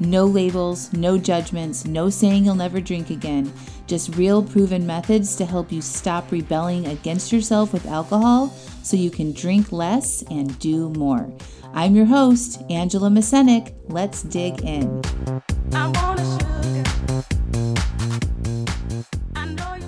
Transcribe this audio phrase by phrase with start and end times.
[0.00, 3.50] No labels, no judgments, no saying you'll never drink again.
[3.86, 8.48] Just real proven methods to help you stop rebelling against yourself with alcohol
[8.82, 11.32] so you can drink less and do more.
[11.72, 13.74] I'm your host, Angela Masenik.
[13.88, 15.00] Let's dig in.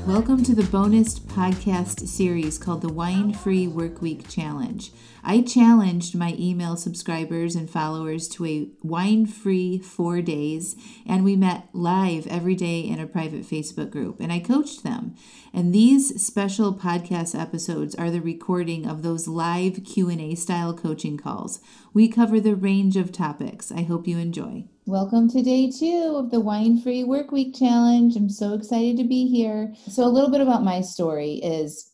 [0.07, 4.91] Welcome to the bonus podcast series called the Wine Free Workweek Challenge.
[5.23, 11.37] I challenged my email subscribers and followers to a wine free four days, and we
[11.37, 15.17] met live every day in a private Facebook group, and I coached them.
[15.53, 21.61] And these special podcast episodes are the recording of those live Q&A style coaching calls.
[21.93, 23.73] We cover the range of topics.
[23.73, 24.65] I hope you enjoy.
[24.87, 28.17] Welcome to day two of the Wine Free Workweek Challenge.
[28.17, 29.75] I'm so excited to be here.
[29.91, 31.91] So, a little bit about my story is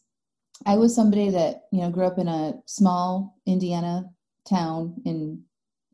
[0.67, 4.11] I was somebody that, you know, grew up in a small Indiana
[4.48, 5.43] town in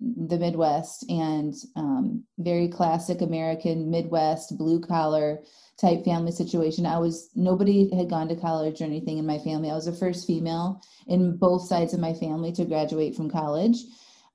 [0.00, 5.40] the Midwest and um, very classic American Midwest blue collar
[5.78, 6.86] type family situation.
[6.86, 9.70] I was nobody had gone to college or anything in my family.
[9.70, 13.76] I was the first female in both sides of my family to graduate from college.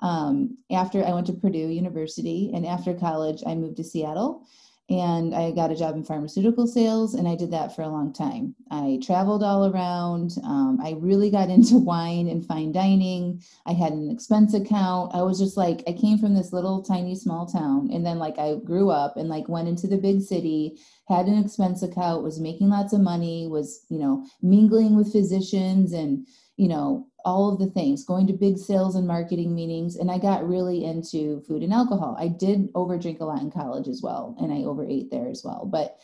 [0.01, 4.45] Um, after I went to Purdue University and after college, I moved to Seattle
[4.87, 8.13] and I got a job in pharmaceutical sales, and I did that for a long
[8.13, 8.53] time.
[8.69, 10.33] I traveled all around.
[10.43, 13.41] Um, I really got into wine and fine dining.
[13.65, 15.15] I had an expense account.
[15.15, 18.37] I was just like, I came from this little tiny small town, and then like
[18.37, 22.39] I grew up and like went into the big city, had an expense account, was
[22.39, 27.59] making lots of money, was you know mingling with physicians and you know all of
[27.59, 29.95] the things, going to big sales and marketing meetings.
[29.95, 32.15] And I got really into food and alcohol.
[32.19, 35.65] I did overdrink a lot in college as well, and I overate there as well.
[35.65, 35.97] But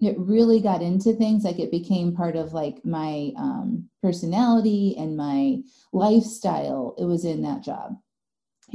[0.00, 5.16] it really got into things like it became part of like my um, personality and
[5.16, 5.58] my
[5.92, 6.94] lifestyle.
[6.98, 7.96] It was in that job.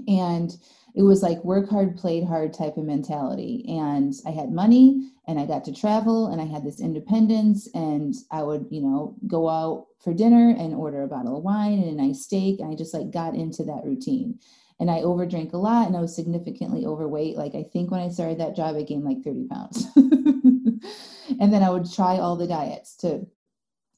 [0.07, 0.51] And
[0.95, 3.65] it was like work hard, played hard type of mentality.
[3.67, 8.13] And I had money and I got to travel and I had this independence and
[8.31, 11.99] I would, you know, go out for dinner and order a bottle of wine and
[11.99, 12.59] a nice steak.
[12.59, 14.39] And I just like got into that routine.
[14.79, 17.37] And I overdrank a lot and I was significantly overweight.
[17.37, 19.87] Like I think when I started that job, I gained like 30 pounds.
[19.95, 23.25] and then I would try all the diets to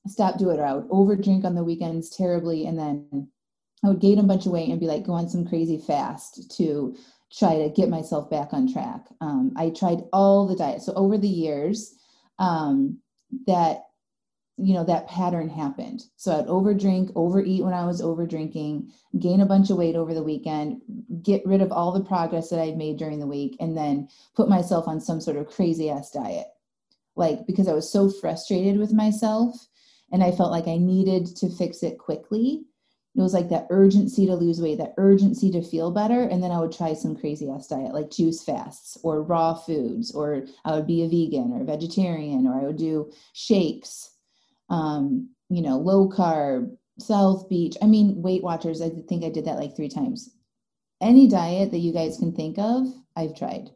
[0.08, 3.28] stop doing it or I would overdrink on the weekends terribly and then
[3.86, 6.52] I would gain a bunch of weight and be like, go on some crazy fast
[6.58, 6.96] to
[7.32, 9.06] try to get myself back on track.
[9.22, 10.88] Um, I tried all the diets.
[10.88, 11.94] So over the years,
[12.40, 13.00] um,
[13.46, 13.84] that
[14.58, 16.04] you know that pattern happened.
[16.16, 20.24] So I'd overdrink, overeat when I was overdrinking, gain a bunch of weight over the
[20.24, 20.82] weekend,
[21.22, 24.48] get rid of all the progress that I'd made during the week, and then put
[24.48, 26.48] myself on some sort of crazy ass diet.
[27.18, 29.68] Like because I was so frustrated with myself
[30.12, 32.66] and I felt like I needed to fix it quickly
[33.16, 36.24] it was like that urgency to lose weight, that urgency to feel better.
[36.24, 40.12] And then I would try some crazy ass diet like juice fasts or raw foods,
[40.14, 44.12] or I would be a vegan or a vegetarian, or I would do shakes,
[44.70, 47.78] um, you know, low carb, South Beach.
[47.82, 50.30] I mean, Weight Watchers, I think I did that like three times.
[51.02, 53.70] Any diet that you guys can think of, I've tried.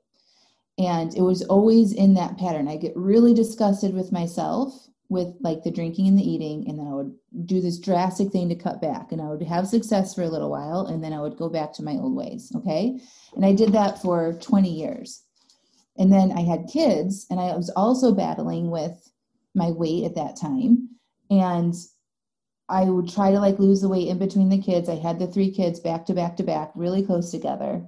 [0.77, 2.67] And it was always in that pattern.
[2.67, 6.87] I get really disgusted with myself with like the drinking and the eating and then
[6.87, 7.13] i would
[7.45, 10.51] do this drastic thing to cut back and i would have success for a little
[10.51, 12.97] while and then i would go back to my old ways okay?
[13.35, 15.23] And i did that for 20 years.
[15.97, 19.11] And then i had kids and i was also battling with
[19.55, 20.89] my weight at that time
[21.29, 21.73] and
[22.69, 24.87] i would try to like lose the weight in between the kids.
[24.89, 27.83] I had the three kids back to back to back really close together.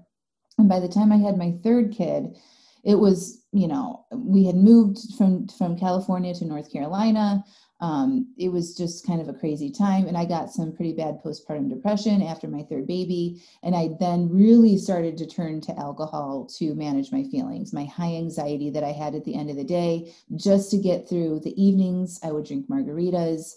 [0.57, 2.35] And by the time i had my third kid
[2.83, 7.43] it was you know we had moved from from california to north carolina.
[7.79, 11.19] Um, it was just kind of a crazy time and i got some pretty bad
[11.23, 16.45] postpartum depression after my third baby and i then really started to turn to alcohol
[16.57, 19.63] to manage my feelings my high anxiety that i had at the end of the
[19.63, 20.13] day.
[20.35, 23.55] Just to get through the evenings i would drink margaritas.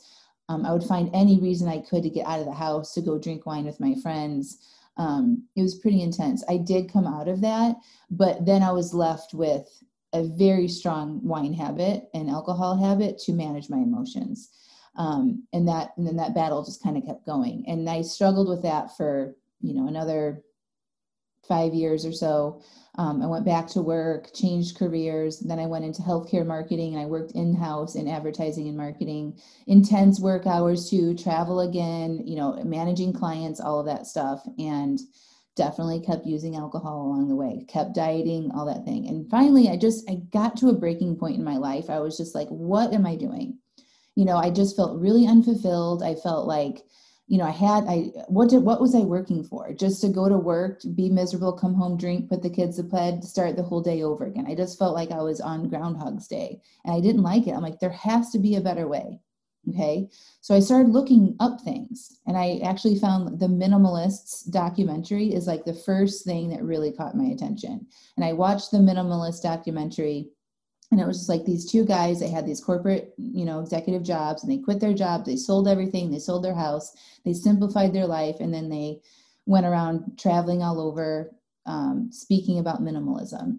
[0.49, 3.03] Um, i would find any reason i could to get out of the house to
[3.03, 4.56] go drink wine with my friends
[4.96, 6.44] um, it was pretty intense.
[6.49, 7.76] I did come out of that,
[8.11, 9.69] but then I was left with
[10.12, 14.50] a very strong wine habit and alcohol habit to manage my emotions.
[14.96, 17.64] Um, and that and then that battle just kind of kept going.
[17.67, 20.43] And I struggled with that for you know another
[21.46, 22.62] five years or so.
[22.96, 25.41] Um, I went back to work, changed careers.
[25.41, 29.38] Then I went into healthcare marketing and I worked in house in advertising and marketing.
[29.67, 34.46] Intense work hours too, travel again, you know, managing clients, all of that stuff.
[34.58, 35.00] And
[35.56, 39.76] definitely kept using alcohol along the way kept dieting all that thing and finally i
[39.76, 42.93] just i got to a breaking point in my life i was just like what
[42.93, 43.56] am i doing
[44.17, 46.82] you know i just felt really unfulfilled i felt like
[47.26, 50.29] you know i had i what did what was i working for just to go
[50.29, 53.82] to work be miserable come home drink put the kids to bed start the whole
[53.82, 57.23] day over again i just felt like i was on groundhog's day and i didn't
[57.23, 59.19] like it i'm like there has to be a better way
[59.71, 60.09] Okay.
[60.41, 65.65] So I started looking up things and I actually found the Minimalists documentary is like
[65.65, 67.87] the first thing that really caught my attention.
[68.17, 70.29] And I watched the Minimalist documentary
[70.94, 74.02] and it was just like these two guys they had these corporate you know executive
[74.02, 77.93] jobs and they quit their jobs they sold everything they sold their house they simplified
[77.93, 79.00] their life and then they
[79.46, 81.35] went around traveling all over
[81.67, 83.58] um, speaking about minimalism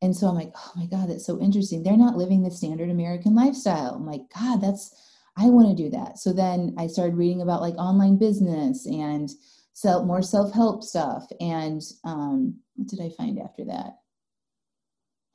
[0.00, 2.88] and so i'm like oh my god that's so interesting they're not living the standard
[2.88, 4.94] american lifestyle i'm like god that's
[5.36, 6.18] I want to do that.
[6.18, 9.30] So then I started reading about like online business and
[9.72, 11.26] self more self-help stuff.
[11.40, 13.99] And um, what did I find after that?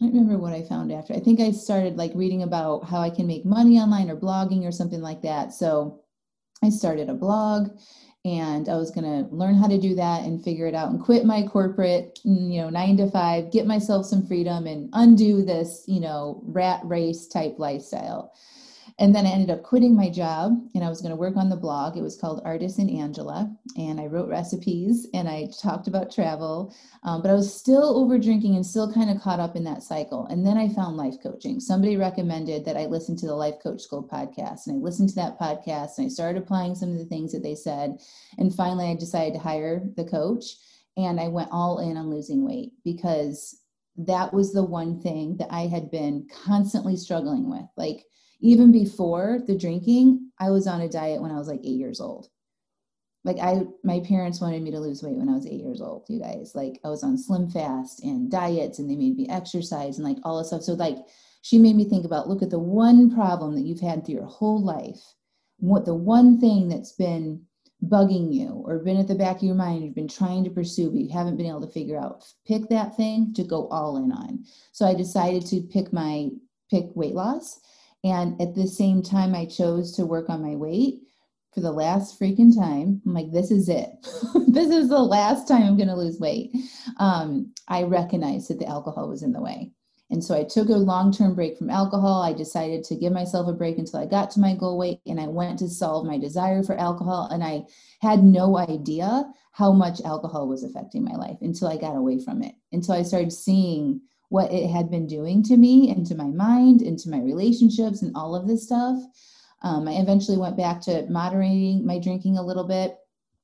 [0.02, 1.14] I remember what I found after.
[1.14, 4.68] I think I started like reading about how I can make money online or blogging
[4.68, 5.54] or something like that.
[5.54, 6.02] So
[6.62, 7.70] I started a blog
[8.26, 11.00] and I was going to learn how to do that and figure it out and
[11.00, 15.46] quit my corporate, mm, you know, 9 to 5, get myself some freedom and undo
[15.46, 18.34] this, you know, rat race type lifestyle.
[18.98, 21.50] And then I ended up quitting my job and I was going to work on
[21.50, 21.98] the blog.
[21.98, 23.54] It was called Artist and Angela.
[23.78, 26.74] And I wrote recipes and I talked about travel.
[27.04, 29.84] Um, but I was still over drinking and still kind of caught up in that
[29.84, 30.28] cycle.
[30.28, 31.60] And then I found life coaching.
[31.60, 34.68] Somebody recommended that I listen to the Life Coach School podcast.
[34.68, 37.44] And I listened to that podcast and I started applying some of the things that
[37.44, 37.98] they said.
[38.38, 40.46] And finally, I decided to hire the coach.
[40.96, 43.60] And I went all in on losing weight because
[43.98, 47.66] that was the one thing that I had been constantly struggling with.
[47.76, 48.06] Like,
[48.46, 52.00] even before the drinking, I was on a diet when I was like eight years
[52.00, 52.30] old.
[53.24, 56.06] Like I, my parents wanted me to lose weight when I was eight years old.
[56.10, 59.98] You guys, like I was on Slim Fast and diets, and they made me exercise
[59.98, 60.62] and like all this stuff.
[60.62, 60.98] So like,
[61.42, 64.26] she made me think about look at the one problem that you've had through your
[64.26, 65.02] whole life.
[65.58, 67.46] What the one thing that's been
[67.84, 70.90] bugging you or been at the back of your mind you've been trying to pursue
[70.90, 74.12] but you haven't been able to figure out pick that thing to go all in
[74.12, 76.30] on so i decided to pick my
[76.72, 77.60] pick weight loss
[78.06, 81.00] and at the same time, I chose to work on my weight
[81.52, 83.02] for the last freaking time.
[83.04, 83.90] I'm like, this is it.
[84.48, 86.56] this is the last time I'm going to lose weight.
[87.00, 89.72] Um, I recognized that the alcohol was in the way.
[90.12, 92.22] And so I took a long term break from alcohol.
[92.22, 95.20] I decided to give myself a break until I got to my goal weight and
[95.20, 97.30] I went to solve my desire for alcohol.
[97.32, 97.64] And I
[98.02, 102.44] had no idea how much alcohol was affecting my life until I got away from
[102.44, 106.28] it, until I started seeing what it had been doing to me and to my
[106.28, 109.00] mind and to my relationships and all of this stuff.
[109.62, 112.98] Um, I eventually went back to moderating my drinking a little bit,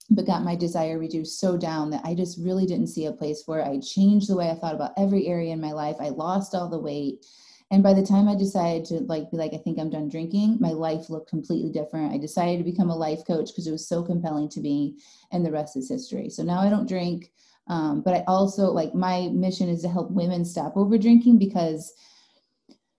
[0.09, 3.43] but got my desire reduced so down that I just really didn't see a place
[3.47, 3.67] it.
[3.67, 5.95] I changed the way I thought about every area in my life.
[5.99, 7.25] I lost all the weight.
[7.71, 10.57] And by the time I decided to like be like, I think I'm done drinking,
[10.59, 12.13] my life looked completely different.
[12.13, 14.97] I decided to become a life coach because it was so compelling to me,
[15.31, 16.29] and the rest is history.
[16.29, 17.31] So now I don't drink.
[17.71, 21.93] Um, but I also like my mission is to help women stop over drinking because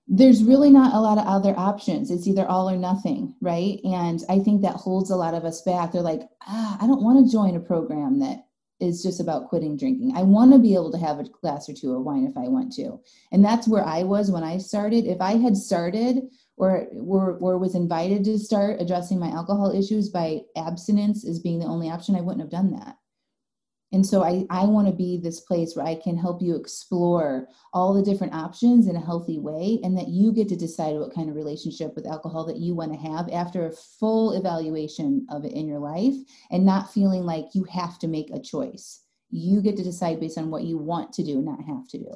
[0.09, 2.11] there's really not a lot of other options.
[2.11, 3.81] It's either all or nothing, right?
[3.85, 5.93] And I think that holds a lot of us back.
[5.93, 8.47] They're like, ah, I don't want to join a program that
[8.81, 10.15] is just about quitting drinking.
[10.17, 12.49] I want to be able to have a glass or two of wine if I
[12.49, 12.99] want to.
[13.31, 15.05] And that's where I was when I started.
[15.05, 20.09] If I had started or, or, or was invited to start addressing my alcohol issues
[20.09, 22.97] by abstinence as being the only option, I wouldn't have done that.
[23.93, 27.47] And so I, I want to be this place where I can help you explore
[27.75, 31.15] all the different options in a healthy way and that you get to decide what
[31.15, 35.45] kind of relationship with alcohol that you want to have after a full evaluation of
[35.45, 36.15] it in your life
[36.51, 39.03] and not feeling like you have to make a choice.
[39.31, 42.15] You get to decide based on what you want to do, not have to do.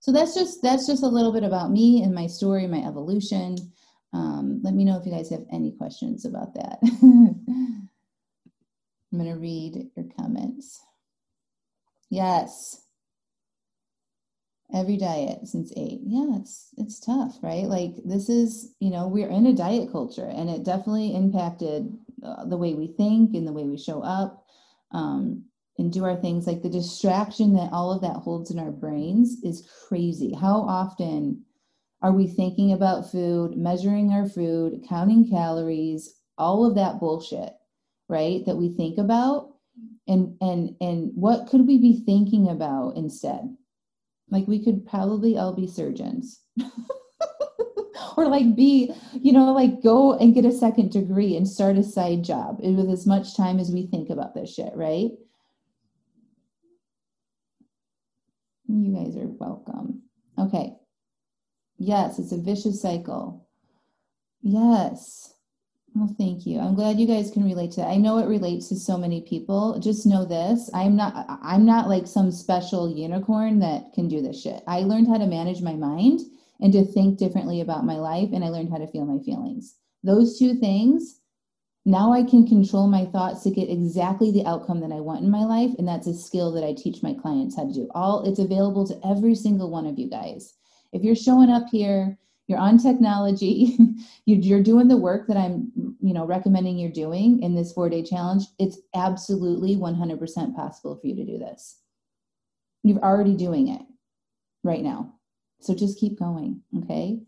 [0.00, 3.56] So that's just that's just a little bit about me and my story, my evolution.
[4.12, 6.78] Um, let me know if you guys have any questions about that.
[9.12, 10.80] I'm going to read your comments.
[12.10, 12.82] Yes.
[14.74, 16.00] Every diet since eight.
[16.04, 17.66] Yeah, it's it's tough, right?
[17.66, 22.44] Like this is, you know, we're in a diet culture, and it definitely impacted uh,
[22.46, 24.44] the way we think and the way we show up
[24.92, 25.44] um,
[25.78, 26.46] and do our things.
[26.48, 30.32] Like the distraction that all of that holds in our brains is crazy.
[30.34, 31.44] How often
[32.02, 37.52] are we thinking about food, measuring our food, counting calories, all of that bullshit?
[38.08, 39.55] right that we think about
[40.08, 43.56] and and and what could we be thinking about instead
[44.30, 46.40] like we could probably all be surgeons
[48.16, 51.82] or like be you know like go and get a second degree and start a
[51.82, 55.10] side job with as much time as we think about this shit right
[58.68, 60.02] You guys are welcome.
[60.38, 60.74] Okay.
[61.78, 63.46] Yes, it's a vicious cycle.
[64.42, 65.34] Yes.
[65.96, 66.60] Well, thank you.
[66.60, 67.88] I'm glad you guys can relate to that.
[67.88, 69.80] I know it relates to so many people.
[69.80, 70.68] Just know this.
[70.74, 74.62] I'm not I'm not like some special unicorn that can do this shit.
[74.66, 76.20] I learned how to manage my mind
[76.60, 79.76] and to think differently about my life and I learned how to feel my feelings.
[80.04, 81.20] Those two things,
[81.86, 85.30] now I can control my thoughts to get exactly the outcome that I want in
[85.30, 87.88] my life and that's a skill that I teach my clients how to do.
[87.94, 90.56] All it's available to every single one of you guys.
[90.92, 93.76] If you're showing up here you're on technology
[94.24, 98.02] you're doing the work that i'm you know recommending you're doing in this four day
[98.02, 101.80] challenge it's absolutely 100% possible for you to do this.
[102.82, 103.82] You're already doing it
[104.62, 105.14] right now.
[105.60, 107.20] So just keep going okay?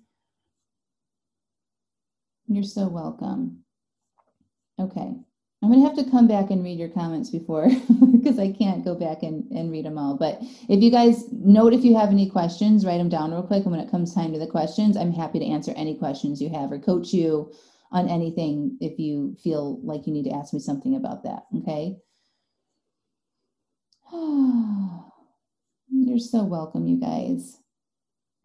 [2.46, 3.64] You're so welcome.
[4.80, 5.14] Okay
[5.60, 7.68] I'm going to have to come back and read your comments before
[8.12, 10.16] because I can't go back and, and read them all.
[10.16, 10.38] But
[10.68, 13.64] if you guys note if you have any questions, write them down real quick.
[13.64, 16.48] And when it comes time to the questions, I'm happy to answer any questions you
[16.50, 17.52] have or coach you
[17.90, 21.46] on anything if you feel like you need to ask me something about that.
[21.56, 21.96] Okay.
[25.90, 27.56] You're so welcome, you guys.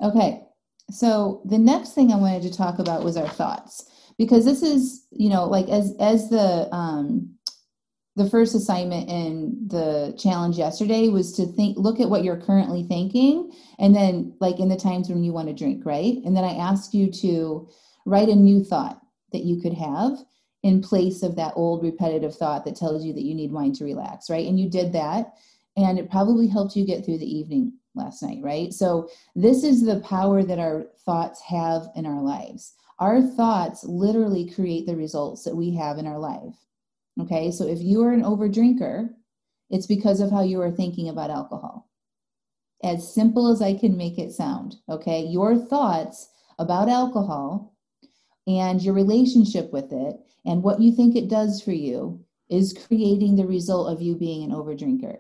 [0.02, 0.42] Okay.
[0.90, 3.86] So the next thing I wanted to talk about was our thoughts
[4.18, 7.34] because this is you know like as as the um
[8.16, 12.84] the first assignment in the challenge yesterday was to think look at what you're currently
[12.84, 16.18] thinking and then like in the times when you want to drink right?
[16.26, 17.68] And then i asked you to
[18.06, 19.02] write a new thought
[19.32, 20.18] that you could have
[20.62, 23.84] in place of that old repetitive thought that tells you that you need wine to
[23.84, 24.48] relax right?
[24.48, 25.34] And you did that
[25.76, 28.72] and it probably helped you get through the evening last night right?
[28.72, 34.50] So this is the power that our thoughts have in our lives our thoughts literally
[34.50, 36.56] create the results that we have in our life.
[37.20, 39.10] Okay, so if you are an over drinker,
[39.70, 41.90] it's because of how you are thinking about alcohol.
[42.84, 45.22] As simple as I can make it sound, okay?
[45.22, 47.76] Your thoughts about alcohol
[48.46, 53.36] and your relationship with it and what you think it does for you is creating
[53.36, 55.20] the result of you being an over drinker,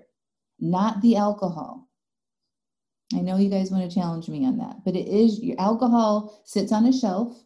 [0.59, 1.87] not the alcohol.
[3.15, 6.41] I know you guys want to challenge me on that, but it is your alcohol
[6.45, 7.43] sits on a shelf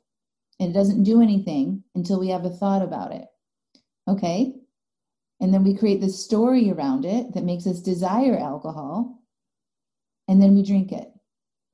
[0.59, 3.25] and it doesn't do anything until we have a thought about it.
[4.07, 4.53] Okay?
[5.39, 9.21] And then we create this story around it that makes us desire alcohol,
[10.27, 11.09] and then we drink it.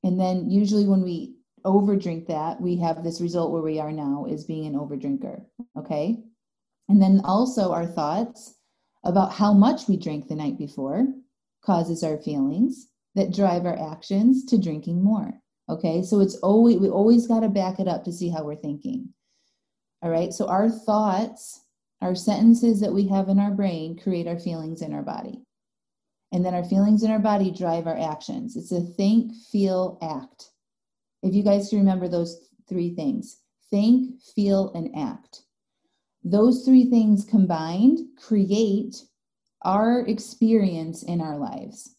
[0.03, 1.35] And then usually when we
[1.65, 5.45] overdrink that, we have this result where we are now is being an overdrinker.
[5.77, 6.21] Okay?
[6.89, 8.55] And then also our thoughts
[9.05, 11.07] about how much we drank the night before
[11.63, 15.39] causes our feelings that drive our actions to drinking more.
[15.69, 18.55] Okay, so it's always, we always got to back it up to see how we're
[18.55, 19.09] thinking.
[20.01, 21.61] All right, so our thoughts,
[22.01, 25.41] our sentences that we have in our brain create our feelings in our body.
[26.33, 28.57] And then our feelings in our body drive our actions.
[28.57, 30.49] It's a think, feel, act.
[31.21, 33.37] If you guys remember those three things
[33.73, 35.43] think, feel, and act.
[36.23, 39.01] Those three things combined create
[39.63, 41.95] our experience in our lives.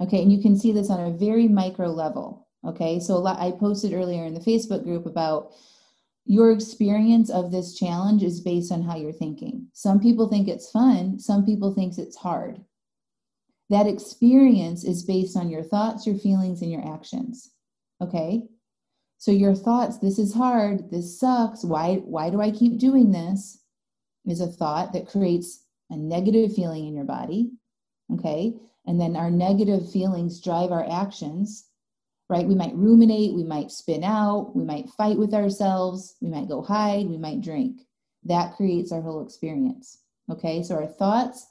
[0.00, 2.45] Okay, and you can see this on a very micro level.
[2.66, 5.52] Okay, so lot, I posted earlier in the Facebook group about
[6.24, 9.68] your experience of this challenge is based on how you're thinking.
[9.72, 12.60] Some people think it's fun, some people think it's hard.
[13.70, 17.52] That experience is based on your thoughts, your feelings, and your actions.
[18.00, 18.42] Okay?
[19.18, 23.62] So your thoughts, this is hard, this sucks, why why do I keep doing this?
[24.26, 27.52] Is a thought that creates a negative feeling in your body.
[28.12, 28.54] Okay?
[28.86, 31.66] And then our negative feelings drive our actions
[32.28, 32.46] right?
[32.46, 36.62] We might ruminate, we might spin out, we might fight with ourselves, we might go
[36.62, 37.82] hide, we might drink.
[38.24, 39.98] That creates our whole experience.
[40.30, 41.46] Okay, so our thoughts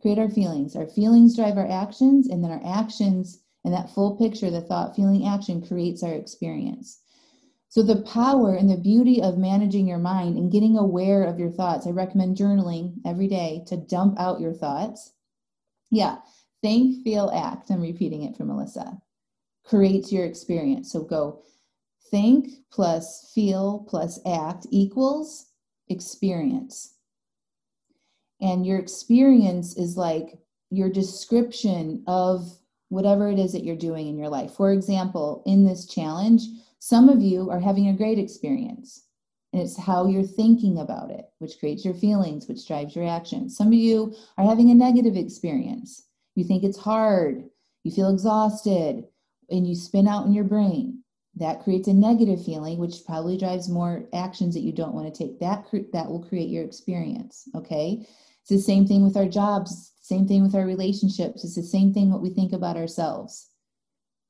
[0.00, 4.16] create our feelings, our feelings drive our actions, and then our actions and that full
[4.16, 7.00] picture, the thought, feeling, action creates our experience.
[7.70, 11.50] So, the power and the beauty of managing your mind and getting aware of your
[11.50, 15.12] thoughts, I recommend journaling every day to dump out your thoughts.
[15.90, 16.18] Yeah,
[16.62, 17.70] think, feel, act.
[17.70, 19.00] I'm repeating it for Melissa
[19.64, 20.92] creates your experience.
[20.92, 21.42] So go
[22.10, 25.46] think plus feel plus act equals
[25.88, 26.94] experience.
[28.40, 30.38] And your experience is like
[30.70, 32.46] your description of
[32.88, 34.52] whatever it is that you're doing in your life.
[34.52, 36.42] For example, in this challenge,
[36.78, 39.06] some of you are having a great experience.
[39.52, 43.56] And it's how you're thinking about it, which creates your feelings, which drives your actions.
[43.56, 46.06] Some of you are having a negative experience.
[46.34, 47.44] You think it's hard,
[47.84, 49.04] you feel exhausted,
[49.50, 51.02] and you spin out in your brain
[51.36, 55.18] that creates a negative feeling which probably drives more actions that you don't want to
[55.18, 58.06] take that that will create your experience okay
[58.40, 61.44] it's the same thing with our jobs Same thing with our relationships.
[61.44, 63.48] It's the same thing what we think about ourselves.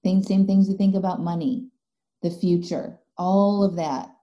[0.05, 1.67] Same, same things we think about money,
[2.23, 4.15] the future, all of that.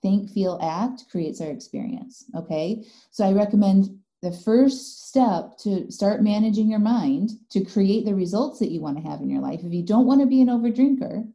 [0.00, 2.24] Think, feel, act creates our experience.
[2.34, 2.86] Okay.
[3.10, 8.58] So I recommend the first step to start managing your mind to create the results
[8.58, 9.60] that you want to have in your life.
[9.62, 11.30] If you don't want to be an overdrinker,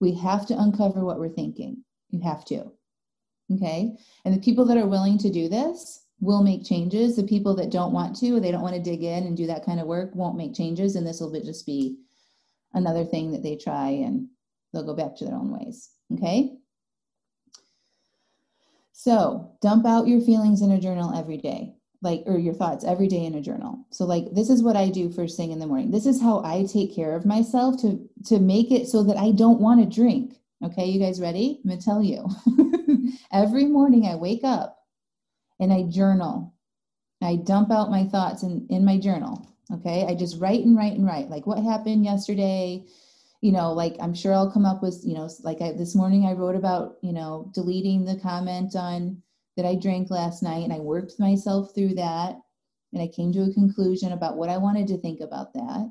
[0.00, 1.82] we have to uncover what we're thinking.
[2.10, 2.70] You have to.
[3.52, 3.96] Okay.
[4.24, 7.16] And the people that are willing to do this will make changes.
[7.16, 9.66] The people that don't want to, they don't want to dig in and do that
[9.66, 10.94] kind of work, won't make changes.
[10.94, 11.98] And this will just be
[12.72, 14.28] another thing that they try and
[14.72, 15.90] they'll go back to their own ways.
[16.14, 16.56] Okay.
[18.92, 23.08] So dump out your feelings in a journal every day, like, or your thoughts every
[23.08, 23.84] day in a journal.
[23.90, 25.90] So like, this is what I do first thing in the morning.
[25.90, 29.32] This is how I take care of myself to, to make it so that I
[29.32, 30.34] don't want to drink.
[30.64, 30.86] Okay.
[30.86, 31.60] You guys ready?
[31.64, 32.28] I'm to tell you
[33.32, 34.78] every morning I wake up
[35.60, 36.54] and I journal.
[37.20, 39.48] I dump out my thoughts in, in my journal.
[39.72, 40.06] Okay.
[40.08, 41.30] I just write and write and write.
[41.30, 42.86] Like what happened yesterday?
[43.40, 46.26] You know, like I'm sure I'll come up with, you know, like I, this morning
[46.26, 49.22] I wrote about, you know, deleting the comment on
[49.58, 52.36] that I drank last night and I worked myself through that.
[52.92, 55.90] And I came to a conclusion about what I wanted to think about that.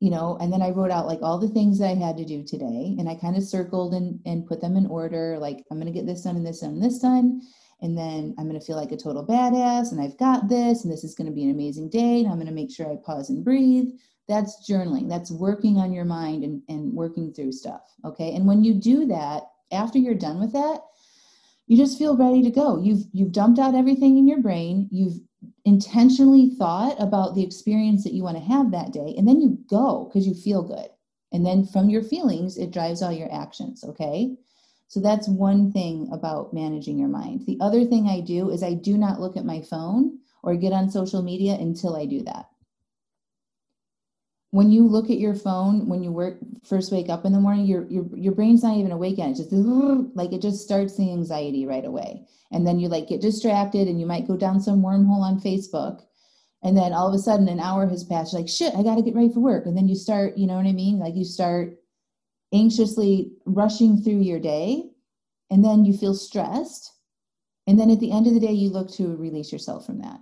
[0.00, 2.26] You know, and then I wrote out like all the things that I had to
[2.26, 5.38] do today and I kind of circled and, and put them in order.
[5.38, 7.40] Like I'm going to get this done and this done and this done
[7.80, 10.92] and then I'm going to feel like a total badass and I've got this and
[10.92, 12.96] this is going to be an amazing day and I'm going to make sure I
[13.02, 13.88] pause and breathe.
[14.28, 15.08] That's journaling.
[15.08, 17.82] That's working on your mind and, and working through stuff.
[18.04, 18.34] Okay.
[18.34, 20.80] And when you do that, after you're done with that,
[21.66, 22.78] you just feel ready to go.
[22.78, 24.88] You've you've dumped out everything in your brain.
[24.90, 25.20] You've
[25.64, 29.58] intentionally thought about the experience that you want to have that day, and then you
[29.68, 30.88] go because you feel good.
[31.32, 33.82] And then from your feelings, it drives all your actions.
[33.84, 34.36] Okay.
[34.86, 37.46] So that's one thing about managing your mind.
[37.46, 40.72] The other thing I do is I do not look at my phone or get
[40.72, 42.50] on social media until I do that.
[44.54, 47.66] When you look at your phone, when you work first wake up in the morning,
[47.66, 49.30] your your your brain's not even awake yet.
[49.30, 49.52] It's just
[50.14, 52.24] like it just starts the anxiety right away.
[52.52, 56.02] And then you like get distracted and you might go down some wormhole on Facebook.
[56.62, 58.32] And then all of a sudden an hour has passed.
[58.32, 59.66] Like, shit, I gotta get ready for work.
[59.66, 61.00] And then you start, you know what I mean?
[61.00, 61.76] Like you start
[62.52, 64.84] anxiously rushing through your day
[65.50, 66.92] and then you feel stressed
[67.66, 70.20] and then at the end of the day you look to release yourself from that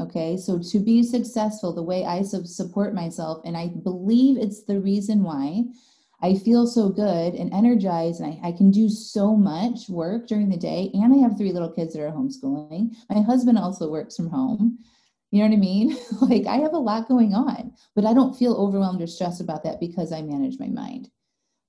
[0.00, 4.80] okay so to be successful the way i support myself and i believe it's the
[4.80, 5.62] reason why
[6.22, 10.48] i feel so good and energized and I, I can do so much work during
[10.48, 12.94] the day and i have three little kids that are homeschooling.
[13.10, 14.78] My husband also works from home.
[15.30, 15.96] You know what i mean?
[16.20, 19.64] Like i have a lot going on but i don't feel overwhelmed or stressed about
[19.64, 21.10] that because i manage my mind.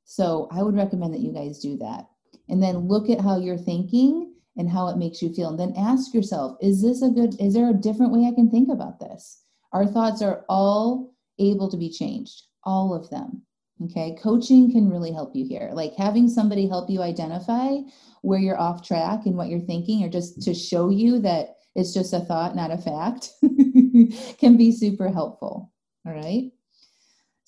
[0.06, 2.08] So I would recommend that you guys do that.
[2.50, 4.29] And then look at how you're thinking
[4.60, 5.50] and how it makes you feel.
[5.50, 8.52] And then ask yourself, is this a good, is there a different way I can
[8.52, 9.42] think about this?
[9.72, 13.42] Our thoughts are all able to be changed, all of them.
[13.86, 14.18] Okay.
[14.22, 15.72] Coaching can really help you here.
[15.74, 17.78] Like having somebody help you identify
[18.22, 21.94] where you're off track and what you're thinking, or just to show you that it's
[21.94, 23.30] just a thought, not a fact,
[24.38, 25.72] can be super helpful.
[26.06, 26.52] All right.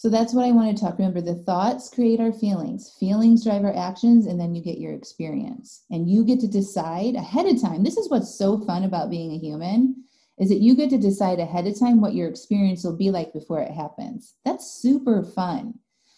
[0.02, 0.98] So that's what I want to talk.
[0.98, 4.94] Remember, the thoughts create our feelings, feelings drive our actions, and then you get your
[4.94, 5.84] experience.
[5.92, 7.84] And you get to decide ahead of time.
[7.84, 10.04] This is what's so fun about being a human
[10.40, 13.32] is that you get to decide ahead of time what your experience will be like
[13.32, 14.34] before it happens.
[14.44, 15.76] That's super fun.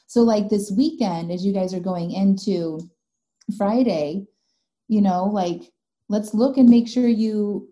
[0.07, 2.89] So, like this weekend, as you guys are going into
[3.57, 4.27] Friday,
[4.87, 5.61] you know, like
[6.07, 7.67] let's look and make sure you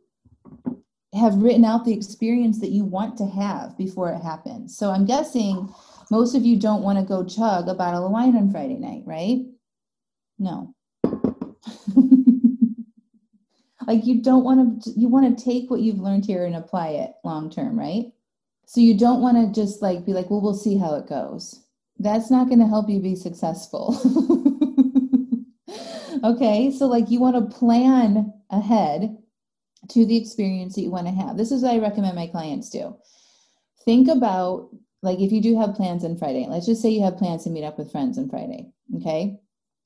[1.13, 4.77] have written out the experience that you want to have before it happens.
[4.77, 5.73] So, I'm guessing
[6.11, 9.03] most of you don't want to go chug a bottle of wine on Friday night,
[9.05, 9.45] right?
[10.37, 10.75] No.
[13.87, 16.89] like you don't want to you want to take what you've learned here and apply
[16.89, 18.11] it long term, right?
[18.65, 21.63] So you don't want to just like be like, well, we'll see how it goes.
[21.97, 23.93] That's not going to help you be successful.
[26.23, 29.17] okay, so like you want to plan ahead
[29.89, 31.37] to the experience that you want to have.
[31.37, 32.97] This is what I recommend my clients do.
[33.85, 34.69] Think about
[35.01, 37.49] like if you do have plans on Friday, let's just say you have plans to
[37.49, 39.39] meet up with friends on Friday, okay?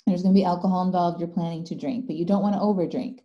[0.05, 2.59] There's going to be alcohol involved, you're planning to drink, but you don't want to
[2.61, 3.19] overdrink.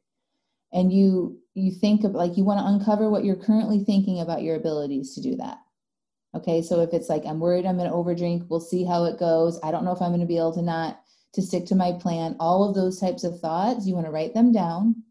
[0.72, 4.42] And you you think of like you want to uncover what you're currently thinking about
[4.42, 5.58] your abilities to do that.
[6.34, 6.62] Okay?
[6.62, 9.58] So if it's like I'm worried I'm going to overdrink, we'll see how it goes.
[9.64, 11.00] I don't know if I'm going to be able to not
[11.34, 12.36] to stick to my plan.
[12.38, 15.02] All of those types of thoughts, you want to write them down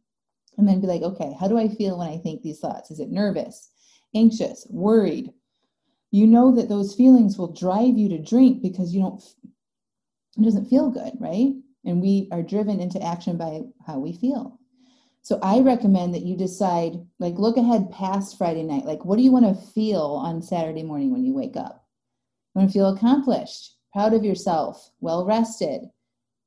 [0.58, 2.90] and then be like, okay, how do I feel when I think these thoughts?
[2.90, 3.70] Is it nervous,
[4.16, 5.34] anxious, worried,
[6.12, 9.24] you know that those feelings will drive you to drink because you don't
[10.38, 11.54] it doesn't feel good right
[11.86, 14.60] and we are driven into action by how we feel
[15.22, 18.86] So I recommend that you decide, like, look ahead past Friday night.
[18.86, 21.86] Like, what do you want to feel on Saturday morning when you wake up?
[22.56, 25.82] You want to feel accomplished, proud of yourself, well rested,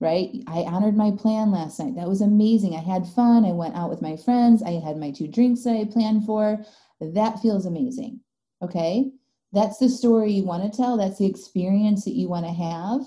[0.01, 0.31] right?
[0.47, 1.95] I honored my plan last night.
[1.97, 2.75] That was amazing.
[2.75, 3.45] I had fun.
[3.45, 4.63] I went out with my friends.
[4.63, 6.65] I had my two drinks that I planned for.
[7.01, 8.21] That feels amazing.
[8.63, 9.13] Okay.
[9.53, 10.97] That's the story you want to tell.
[10.97, 13.03] That's the experience that you want to have,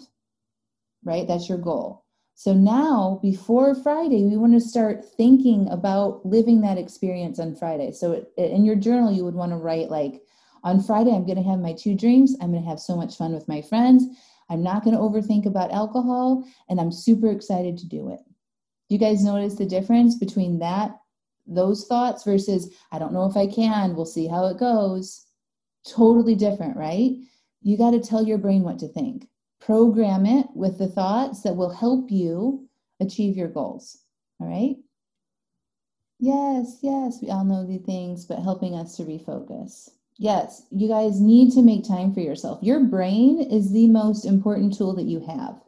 [1.04, 1.28] right?
[1.28, 2.06] That's your goal.
[2.36, 7.94] So now, before Friday, we want to start thinking about living that experience on Friday.
[7.94, 10.22] So in your journal, you would want to write, like,
[10.64, 12.34] on Friday, I'm going to have my two drinks.
[12.42, 14.04] I'm going to have so much fun with my friends.
[14.50, 18.20] I'm not going to overthink about alcohol, and I'm super excited to do it.
[18.90, 21.00] You guys notice the difference between that,
[21.48, 25.26] those thoughts versus, I don't know if I can, we'll see how it goes.
[25.88, 27.12] Totally different, right?
[27.62, 29.28] You got to tell your brain what to think
[29.60, 32.68] program it with the thoughts that will help you
[33.00, 33.98] achieve your goals.
[34.40, 34.76] All right?
[36.20, 39.90] Yes, yes, we all know the things, but helping us to refocus.
[40.18, 42.62] Yes, you guys need to make time for yourself.
[42.62, 45.60] Your brain is the most important tool that you have.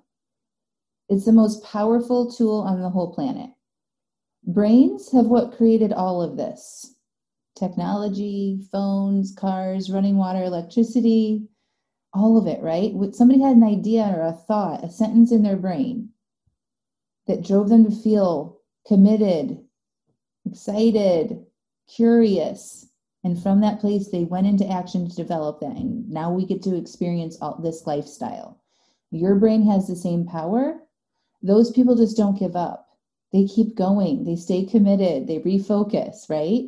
[1.09, 3.49] It's the most powerful tool on the whole planet.
[4.45, 6.96] Brains have what created all of this
[7.57, 11.47] technology, phones, cars, running water, electricity,
[12.13, 12.93] all of it, right?
[13.13, 16.09] Somebody had an idea or a thought, a sentence in their brain
[17.27, 19.59] that drove them to feel committed,
[20.45, 21.45] excited,
[21.93, 22.87] curious.
[23.23, 25.75] And from that place, they went into action to develop that.
[25.75, 28.61] And now we get to experience all this lifestyle.
[29.11, 30.79] Your brain has the same power.
[31.41, 32.87] Those people just don't give up.
[33.33, 36.63] They keep going, they stay committed, they refocus, right?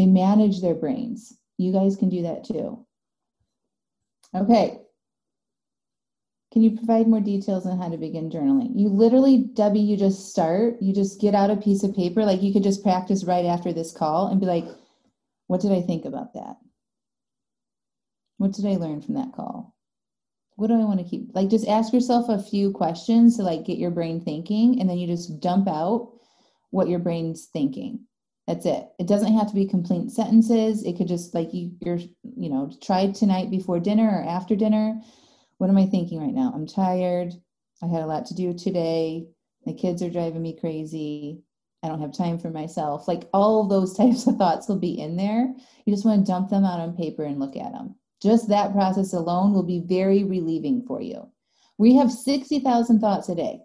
[0.00, 1.36] They manage their brains.
[1.58, 2.86] You guys can do that too.
[4.34, 4.78] Okay.
[6.54, 8.70] Can you provide more details on how to begin journaling?
[8.74, 12.24] You literally, Debbie, you just start, you just get out a piece of paper.
[12.24, 14.64] Like you could just practice right after this call and be like,
[15.48, 16.56] what did I think about that?
[18.38, 19.74] What did I learn from that call?
[20.56, 21.34] What do I want to keep?
[21.34, 24.96] Like just ask yourself a few questions to like get your brain thinking and then
[24.96, 26.10] you just dump out
[26.70, 28.06] what your brain's thinking.
[28.50, 28.88] That's it.
[28.98, 30.82] It doesn't have to be complete sentences.
[30.82, 32.00] It could just like you, you're,
[32.36, 35.00] you know, try tonight before dinner or after dinner.
[35.58, 36.50] What am I thinking right now?
[36.52, 37.32] I'm tired.
[37.80, 39.28] I had a lot to do today.
[39.66, 41.44] My kids are driving me crazy.
[41.84, 43.06] I don't have time for myself.
[43.06, 45.54] Like all those types of thoughts will be in there.
[45.84, 47.94] You just want to dump them out on paper and look at them.
[48.20, 51.30] Just that process alone will be very relieving for you.
[51.78, 53.60] We have 60,000 thoughts a day.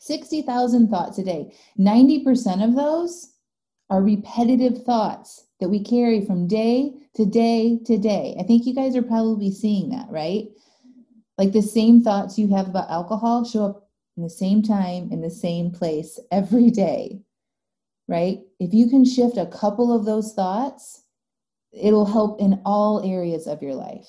[0.00, 1.54] 60,000 thoughts a day.
[1.78, 3.30] 90% of those
[3.90, 8.36] are repetitive thoughts that we carry from day to day to day.
[8.38, 10.48] I think you guys are probably seeing that, right?
[11.38, 15.20] Like the same thoughts you have about alcohol show up in the same time, in
[15.20, 17.20] the same place every day,
[18.08, 18.40] right?
[18.60, 21.04] If you can shift a couple of those thoughts,
[21.72, 24.08] it'll help in all areas of your life.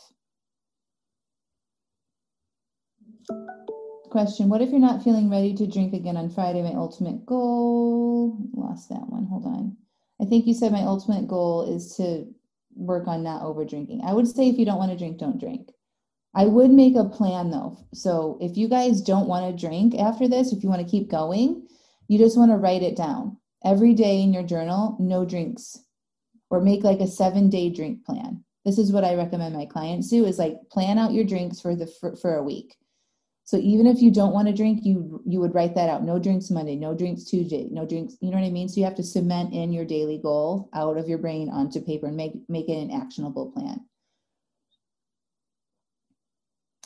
[4.16, 6.62] Question What if you're not feeling ready to drink again on Friday?
[6.62, 8.38] My ultimate goal.
[8.54, 9.26] Lost that one.
[9.26, 9.76] Hold on.
[10.22, 12.26] I think you said my ultimate goal is to
[12.78, 14.04] work on not over drinking.
[14.06, 15.70] I would say if you don't want to drink, don't drink.
[16.34, 17.78] I would make a plan though.
[17.94, 21.12] So if you guys don't want to drink after this, if you want to keep
[21.12, 21.68] going,
[22.08, 25.78] you just want to write it down every day in your journal, no drinks,
[26.50, 28.46] or make like a seven day drink plan.
[28.64, 31.76] This is what I recommend my clients do is like plan out your drinks for
[31.76, 32.78] the for, for a week.
[33.46, 36.04] So even if you don't want to drink, you you would write that out.
[36.04, 38.18] No drinks Monday, no drinks Tuesday, no drinks.
[38.20, 38.68] You know what I mean?
[38.68, 42.08] So you have to cement in your daily goal out of your brain onto paper
[42.08, 43.86] and make make it an actionable plan.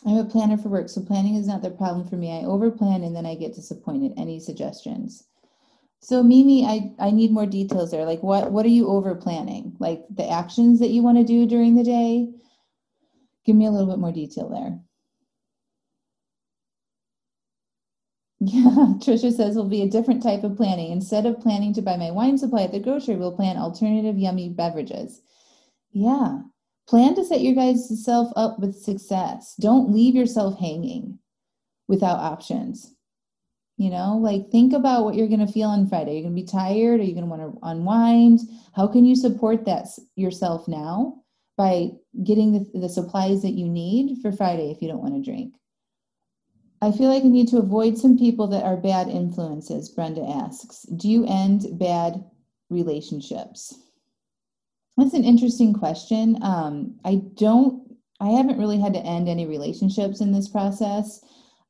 [0.06, 2.38] I'm a planner for work, so planning is not the problem for me.
[2.38, 4.13] I overplan and then I get disappointed.
[4.17, 5.26] Any suggestions?
[6.02, 8.06] So Mimi, I, I need more details there.
[8.06, 9.78] Like what what are you over planning?
[9.80, 12.34] Like the actions that you want to do during the day?
[13.45, 14.80] Give me a little bit more detail there.
[18.39, 18.62] Yeah,
[18.99, 20.91] Trisha says will be a different type of planning.
[20.91, 24.49] Instead of planning to buy my wine supply at the grocery, we'll plan alternative yummy
[24.49, 25.21] beverages.
[25.91, 26.39] Yeah.
[26.88, 29.56] Plan to set your guys self up with success.
[29.60, 31.19] Don't leave yourself hanging
[31.88, 32.95] without options.
[33.78, 36.12] You know, like think about what you're going to feel on Friday.
[36.12, 36.99] Are You're going to be tired.
[36.99, 38.41] Are you going to want to unwind?
[38.73, 41.21] How can you support that yourself now
[41.58, 41.91] by
[42.23, 45.54] getting the, the supplies that you need for Friday if you don't want to drink?
[46.82, 50.84] I feel like I need to avoid some people that are bad influences, Brenda asks.
[50.84, 52.24] Do you end bad
[52.70, 53.76] relationships?
[54.96, 56.38] That's an interesting question.
[56.42, 61.22] Um, I don't, I haven't really had to end any relationships in this process.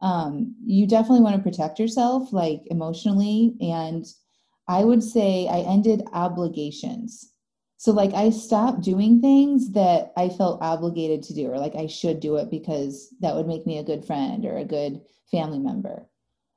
[0.02, 3.56] Um, you definitely want to protect yourself, like emotionally.
[3.62, 4.06] And
[4.67, 7.34] I would say I ended obligations.
[7.79, 11.87] So, like, I stopped doing things that I felt obligated to do, or like I
[11.87, 14.99] should do it because that would make me a good friend or a good
[15.31, 16.05] family member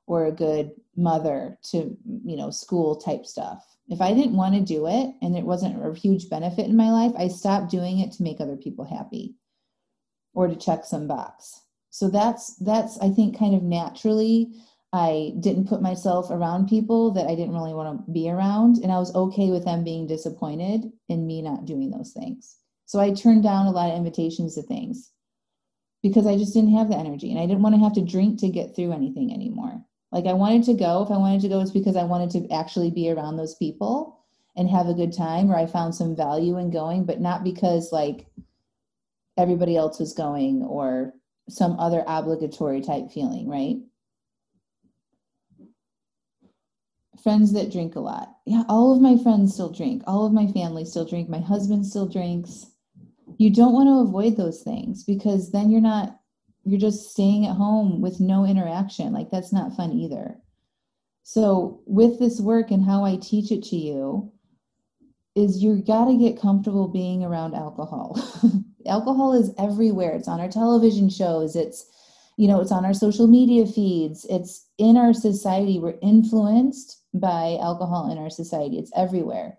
[0.08, 3.64] or a good mother to, you know, school type stuff.
[3.88, 6.90] If I didn't want to do it and it wasn't a huge benefit in my
[6.90, 9.37] life, I stopped doing it to make other people happy
[10.35, 11.62] or to check some box.
[11.90, 14.54] So that's that's I think kind of naturally
[14.92, 18.92] I didn't put myself around people that I didn't really want to be around and
[18.92, 22.57] I was okay with them being disappointed in me not doing those things.
[22.85, 25.11] So I turned down a lot of invitations to things
[26.02, 28.38] because I just didn't have the energy and I didn't want to have to drink
[28.40, 29.83] to get through anything anymore.
[30.11, 31.02] Like I wanted to go.
[31.02, 34.20] If I wanted to go, it's because I wanted to actually be around those people
[34.57, 37.92] and have a good time or I found some value in going, but not because
[37.92, 38.26] like
[39.38, 41.14] everybody else was going or
[41.48, 43.76] some other obligatory type feeling, right?
[47.22, 48.37] Friends that drink a lot.
[48.46, 50.02] Yeah, all of my friends still drink.
[50.06, 51.28] All of my family still drink.
[51.28, 52.66] My husband still drinks.
[53.38, 56.18] You don't want to avoid those things because then you're not
[56.64, 59.12] you're just staying at home with no interaction.
[59.12, 60.37] Like that's not fun either.
[61.24, 64.32] So, with this work and how I teach it to you,
[65.35, 68.20] is you got to get comfortable being around alcohol.
[68.87, 70.14] alcohol is everywhere.
[70.14, 71.56] It's on our television shows.
[71.56, 71.87] It's,
[72.37, 74.26] you know, it's on our social media feeds.
[74.28, 75.78] It's in our society.
[75.78, 78.79] We're influenced by alcohol in our society.
[78.79, 79.59] It's everywhere.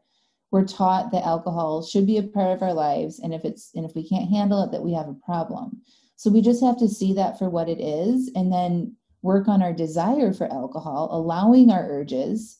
[0.52, 3.86] We're taught that alcohol should be a part of our lives, and if it's and
[3.86, 5.82] if we can't handle it, that we have a problem.
[6.16, 9.64] So we just have to see that for what it is and then work on
[9.64, 12.60] our desire for alcohol, allowing our urges,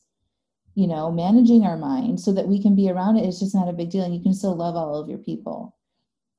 [0.74, 3.24] you know, managing our mind so that we can be around it.
[3.24, 5.76] It's just not a big deal and you can still love all of your people.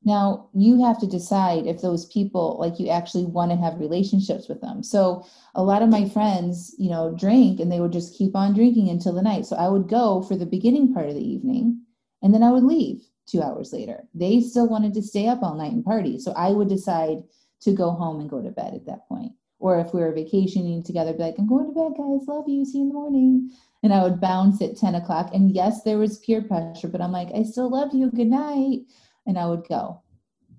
[0.06, 4.48] Now, you have to decide if those people, like you actually want to have relationships
[4.48, 4.84] with them.
[4.84, 8.54] So, a lot of my friends, you know, drink and they would just keep on
[8.54, 9.46] drinking until the night.
[9.46, 11.82] So, I would go for the beginning part of the evening
[12.22, 14.08] and then I would leave two hours later.
[14.14, 16.20] They still wanted to stay up all night and party.
[16.20, 17.24] So I would decide
[17.62, 19.32] to go home and go to bed at that point.
[19.60, 22.28] Or if we were vacationing together, be like, I'm going to bed, guys.
[22.28, 22.66] Love you.
[22.66, 23.52] See you in the morning.
[23.84, 25.32] And I would bounce at 10 o'clock.
[25.34, 28.12] And yes, there was peer pressure, but I'm like, I still love you.
[28.12, 28.82] Good night.
[29.26, 30.02] And I would go.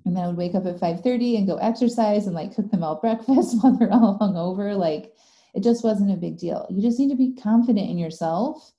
[0.04, 2.84] And then I would wake up at 5:30 and go exercise and like cook them
[2.84, 4.76] all breakfast while they're all hungover.
[4.76, 5.14] Like
[5.54, 6.66] it just wasn't a big deal.
[6.70, 8.72] You just need to be confident in yourself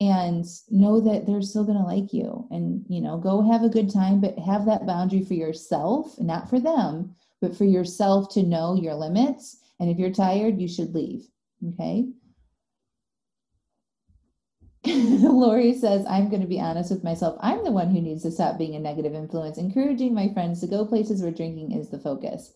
[0.00, 3.68] and know that they're still going to like you and you know go have a
[3.68, 8.44] good time but have that boundary for yourself not for them but for yourself to
[8.44, 11.26] know your limits and if you're tired you should leave
[11.70, 12.06] okay
[15.22, 17.36] Lori says, I'm going to be honest with myself.
[17.40, 20.68] I'm the one who needs to stop being a negative influence, encouraging my friends to
[20.68, 22.54] go places where drinking is the focus.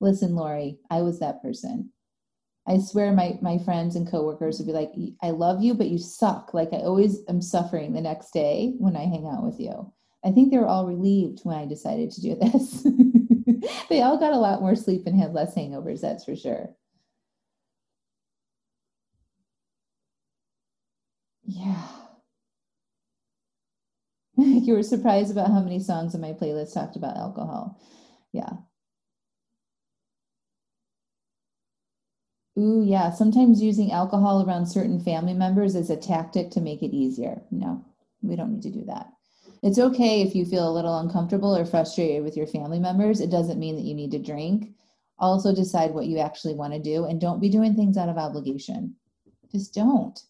[0.00, 1.90] Listen, Lori, I was that person.
[2.66, 5.98] I swear my my friends and coworkers would be like, I love you, but you
[5.98, 6.54] suck.
[6.54, 9.92] Like I always am suffering the next day when I hang out with you.
[10.24, 12.86] I think they were all relieved when I decided to do this.
[13.88, 16.70] they all got a lot more sleep and had less hangovers, that's for sure.
[21.46, 21.93] Yeah.
[24.36, 27.80] you were surprised about how many songs on my playlist talked about alcohol.
[28.32, 28.50] Yeah.
[32.58, 33.10] Ooh, yeah.
[33.10, 37.42] Sometimes using alcohol around certain family members is a tactic to make it easier.
[37.50, 37.84] No,
[38.22, 39.12] we don't need to do that.
[39.62, 43.20] It's okay if you feel a little uncomfortable or frustrated with your family members.
[43.20, 44.74] It doesn't mean that you need to drink.
[45.18, 48.18] Also, decide what you actually want to do and don't be doing things out of
[48.18, 48.96] obligation.
[49.50, 50.20] Just don't.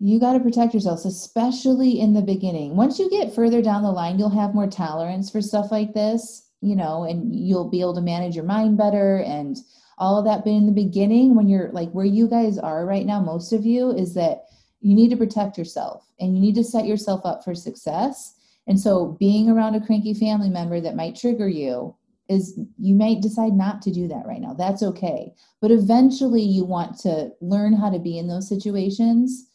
[0.00, 2.76] You got to protect yourselves, especially in the beginning.
[2.76, 6.48] Once you get further down the line, you'll have more tolerance for stuff like this,
[6.60, 9.58] you know, and you'll be able to manage your mind better and
[9.98, 10.44] all of that.
[10.44, 13.66] But in the beginning, when you're like where you guys are right now, most of
[13.66, 14.44] you, is that
[14.80, 18.34] you need to protect yourself and you need to set yourself up for success.
[18.68, 21.96] And so being around a cranky family member that might trigger you
[22.28, 24.52] is you might decide not to do that right now.
[24.52, 25.32] That's okay.
[25.60, 29.48] But eventually you want to learn how to be in those situations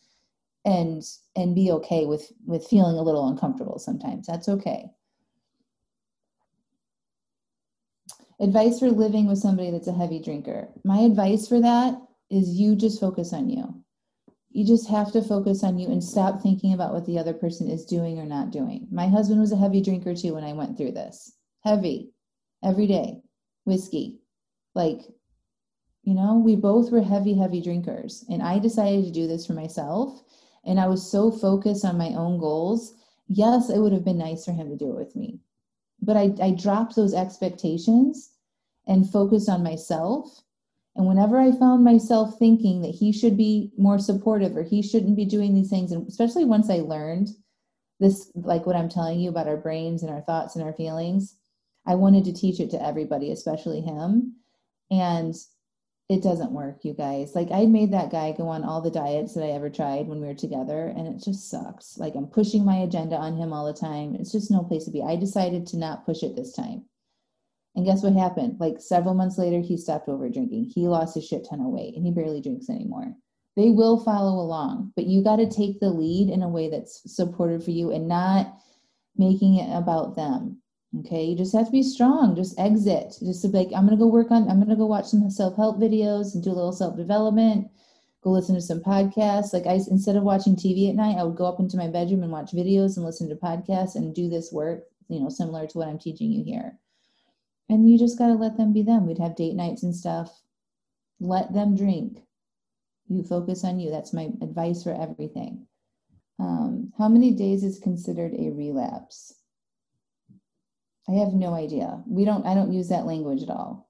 [0.66, 1.04] and
[1.36, 2.70] and be okay with with hmm.
[2.70, 4.28] feeling a little uncomfortable sometimes.
[4.28, 4.90] That's okay.
[8.40, 10.68] Advice for living with somebody that's a heavy drinker.
[10.84, 11.96] My advice for that
[12.30, 13.84] is you just focus on you.
[14.52, 17.70] You just have to focus on you and stop thinking about what the other person
[17.70, 18.88] is doing or not doing.
[18.92, 21.34] My husband was a heavy drinker too when I went through this.
[21.64, 22.12] Heavy,
[22.64, 23.22] every day,
[23.66, 24.20] whiskey.
[24.76, 25.02] Like,
[26.04, 28.26] you know, we both were heavy, heavy drinkers.
[28.30, 30.22] And I decided to do this for myself.
[30.66, 32.94] And I was so focused on my own goals.
[33.28, 35.40] Yes, it would have been nice for him to do it with me.
[36.02, 38.32] But I, I dropped those expectations
[38.88, 40.44] and focused on myself
[40.96, 45.16] And whenever I found myself thinking that he should be more supportive or he shouldn't
[45.16, 47.30] be doing these things, and especially once I learned
[48.00, 51.36] this, like what I'm telling you about our brains and our thoughts and our feelings,
[51.86, 54.36] I wanted to teach it to everybody, especially him.
[54.92, 55.36] And
[56.14, 57.34] it doesn't work, you guys.
[57.34, 60.22] Like I made that guy go on all the diets that I ever tried when
[60.22, 61.98] we were together, and it just sucks.
[61.98, 64.16] Like I'm pushing my agenda on him all the time.
[64.16, 65.02] It's just no place to be.
[65.02, 66.86] I decided to not push it this time.
[67.76, 68.60] And guess what happened?
[68.60, 70.72] Like several months later, he stopped over drinking.
[70.76, 73.16] He lost a shit ton of weight and he barely drinks anymore.
[73.56, 77.02] They will follow along, but you got to take the lead in a way that's
[77.16, 78.56] supportive for you and not
[79.18, 80.60] making it about them.
[81.00, 82.36] Okay, you just have to be strong.
[82.36, 83.18] Just exit.
[83.24, 84.48] Just to be like, I'm gonna go work on.
[84.48, 87.72] I'm gonna go watch some self help videos and do a little self development.
[88.22, 89.54] Go listen to some podcasts.
[89.54, 92.22] Like I, instead of watching TV at night, I would go up into my bedroom
[92.22, 94.84] and watch videos and listen to podcasts and do this work.
[95.10, 96.78] You know, similar to what I'm teaching you here.
[97.70, 99.08] And you just gotta let them be them.
[99.08, 100.44] We'd have date nights and stuff.
[101.20, 102.20] Let them drink.
[103.10, 103.90] You focus on you.
[103.90, 105.66] That's my advice for everything.
[106.40, 109.34] Um, how many days is considered a relapse?
[111.10, 112.02] I have no idea.
[112.08, 113.90] We don't I don't use that language at all.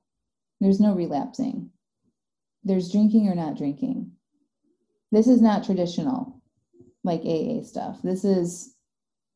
[0.60, 1.70] There's no relapsing.
[2.64, 4.12] There's drinking or not drinking.
[5.12, 6.42] This is not traditional
[7.04, 8.02] like AA stuff.
[8.02, 8.76] This is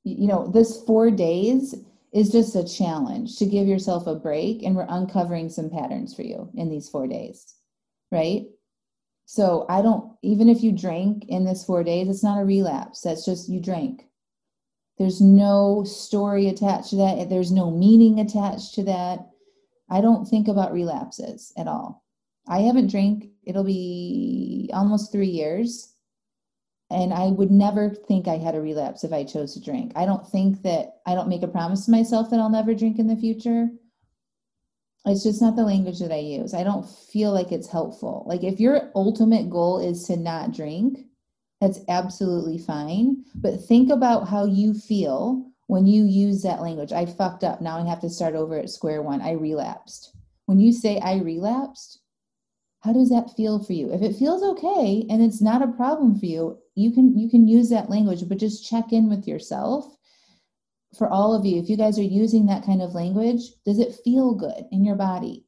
[0.04, 1.76] you know, this 4 days
[2.13, 6.22] is just a challenge to give yourself a break and we're uncovering some patterns for
[6.22, 7.56] you in these 4 days.
[8.12, 8.46] Right?
[9.26, 13.02] So I don't even if you drink in this 4 days, it's not a relapse.
[13.02, 14.07] That's just you drank
[14.97, 17.29] there's no story attached to that.
[17.29, 19.19] There's no meaning attached to that.
[19.89, 22.03] I don't think about relapses at all.
[22.47, 25.93] I haven't drank, it'll be almost three years.
[26.89, 29.91] And I would never think I had a relapse if I chose to drink.
[29.95, 32.97] I don't think that I don't make a promise to myself that I'll never drink
[32.97, 33.67] in the future.
[35.05, 36.53] It's just not the language that I use.
[36.53, 38.23] I don't feel like it's helpful.
[38.25, 41.07] Like if your ultimate goal is to not drink,
[41.60, 43.24] that's absolutely fine.
[43.36, 46.91] But think about how you feel when you use that language.
[46.91, 47.62] I fucked up.
[47.62, 49.22] Now I have to start over at square one.
[49.22, 50.15] I relapsed.
[50.46, 52.00] When you say I relapsed,
[52.82, 53.91] how does that feel for you?
[53.91, 57.48] If it feels okay and it's not a problem for you, you can you can
[57.48, 59.98] use that language, but just check in with yourself.
[60.98, 64.00] For all of you, if you guys are using that kind of language, does it
[64.06, 65.46] feel good in your body?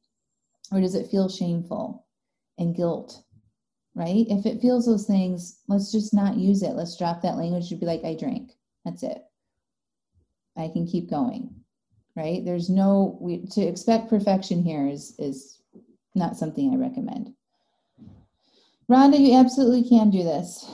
[0.72, 2.06] Or does it feel shameful
[2.58, 3.24] and guilt
[4.00, 4.26] right?
[4.30, 6.72] If it feels those things, let's just not use it.
[6.72, 8.54] Let's drop that language to be like, I drank.
[8.86, 9.22] That's it.
[10.58, 11.54] I can keep going,
[12.16, 12.44] right?
[12.46, 15.62] There's no we, to expect perfection here is is
[16.16, 17.34] not something I recommend.
[18.90, 20.66] Rhonda, you absolutely can do this.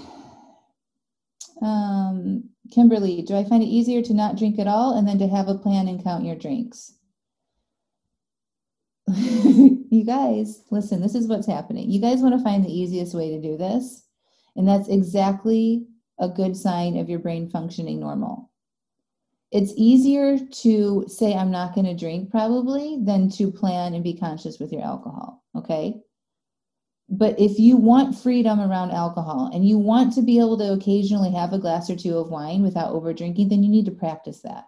[1.62, 5.28] Um, Kimberly, do I find it easier to not drink at all and then to
[5.28, 6.94] have a plan and count your drinks?
[9.14, 11.90] you guys, listen, this is what's happening.
[11.90, 14.04] You guys want to find the easiest way to do this.
[14.56, 15.86] And that's exactly
[16.20, 18.50] a good sign of your brain functioning normal.
[19.52, 24.18] It's easier to say, I'm not going to drink, probably, than to plan and be
[24.18, 25.44] conscious with your alcohol.
[25.56, 26.02] Okay.
[27.08, 31.32] But if you want freedom around alcohol and you want to be able to occasionally
[31.32, 34.42] have a glass or two of wine without over drinking, then you need to practice
[34.42, 34.66] that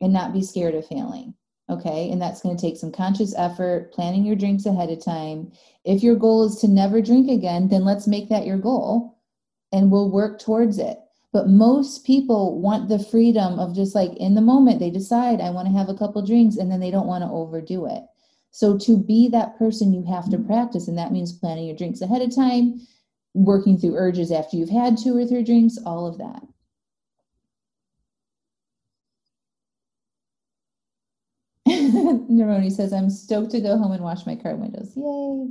[0.00, 1.34] and not be scared of failing.
[1.70, 2.10] Okay.
[2.10, 5.52] And that's going to take some conscious effort, planning your drinks ahead of time.
[5.84, 9.18] If your goal is to never drink again, then let's make that your goal
[9.70, 10.98] and we'll work towards it.
[11.30, 15.50] But most people want the freedom of just like in the moment, they decide, I
[15.50, 18.02] want to have a couple drinks and then they don't want to overdo it.
[18.50, 20.46] So to be that person, you have to mm-hmm.
[20.46, 20.88] practice.
[20.88, 22.80] And that means planning your drinks ahead of time,
[23.34, 26.42] working through urges after you've had two or three drinks, all of that.
[32.30, 34.92] Neroni says, I'm stoked to go home and wash my car windows.
[34.96, 35.50] Yay.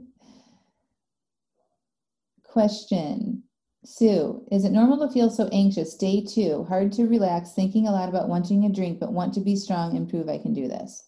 [2.44, 3.44] Question.
[3.86, 5.96] Sue, is it normal to feel so anxious?
[5.96, 9.40] Day two, hard to relax, thinking a lot about wanting a drink, but want to
[9.40, 11.04] be strong and prove I can do this.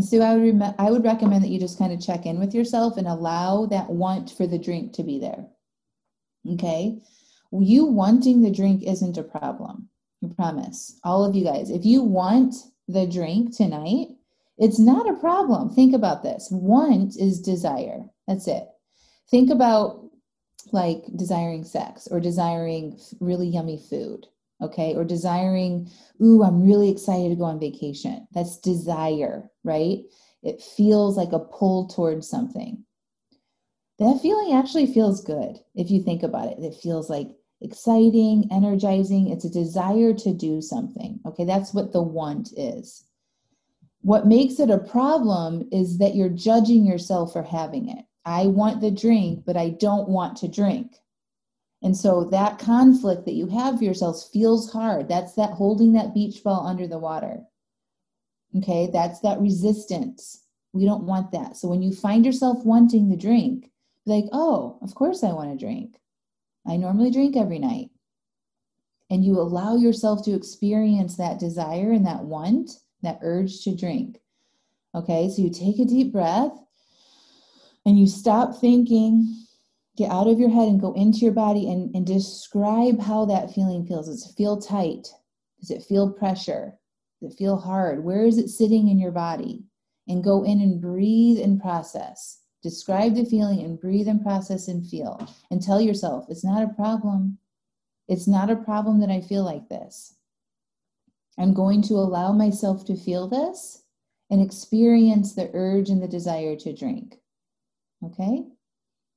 [0.00, 2.96] Sue, I would, I would recommend that you just kind of check in with yourself
[2.96, 5.46] and allow that want for the drink to be there.
[6.52, 7.00] Okay?
[7.50, 9.88] You wanting the drink isn't a problem.
[10.22, 10.98] I promise.
[11.04, 12.54] All of you guys, if you want
[12.88, 14.08] the drink tonight,
[14.58, 15.70] it's not a problem.
[15.70, 16.48] Think about this.
[16.50, 18.04] Want is desire.
[18.28, 18.68] That's it.
[19.30, 20.04] Think about
[20.72, 24.26] like desiring sex or desiring really yummy food,
[24.60, 24.94] okay?
[24.94, 25.90] Or desiring,
[26.22, 28.26] ooh, I'm really excited to go on vacation.
[28.32, 30.00] That's desire, right?
[30.42, 32.84] It feels like a pull towards something.
[33.98, 36.58] That feeling actually feels good if you think about it.
[36.58, 37.28] It feels like
[37.60, 39.28] exciting, energizing.
[39.28, 41.20] It's a desire to do something.
[41.26, 43.04] Okay, that's what the want is.
[44.02, 48.04] What makes it a problem is that you're judging yourself for having it.
[48.24, 50.96] I want the drink, but I don't want to drink.
[51.82, 55.08] And so that conflict that you have for yourselves feels hard.
[55.08, 57.42] That's that holding that beach ball under the water.
[58.56, 60.44] Okay, that's that resistance.
[60.72, 61.56] We don't want that.
[61.56, 63.70] So when you find yourself wanting the drink,
[64.06, 65.99] like, oh, of course I want to drink.
[66.66, 67.90] I normally drink every night.
[69.10, 72.70] And you allow yourself to experience that desire and that want,
[73.02, 74.20] that urge to drink.
[74.94, 76.52] Okay, so you take a deep breath
[77.86, 79.46] and you stop thinking,
[79.96, 83.52] get out of your head and go into your body and, and describe how that
[83.52, 84.06] feeling feels.
[84.06, 85.08] Does it feel tight?
[85.60, 86.74] Does it feel pressure?
[87.20, 88.04] Does it feel hard?
[88.04, 89.64] Where is it sitting in your body?
[90.08, 92.40] And go in and breathe and process.
[92.62, 95.26] Describe the feeling and breathe and process and feel.
[95.50, 97.38] And tell yourself, it's not a problem.
[98.08, 100.14] It's not a problem that I feel like this.
[101.38, 103.84] I'm going to allow myself to feel this
[104.30, 107.16] and experience the urge and the desire to drink.
[108.04, 108.44] Okay?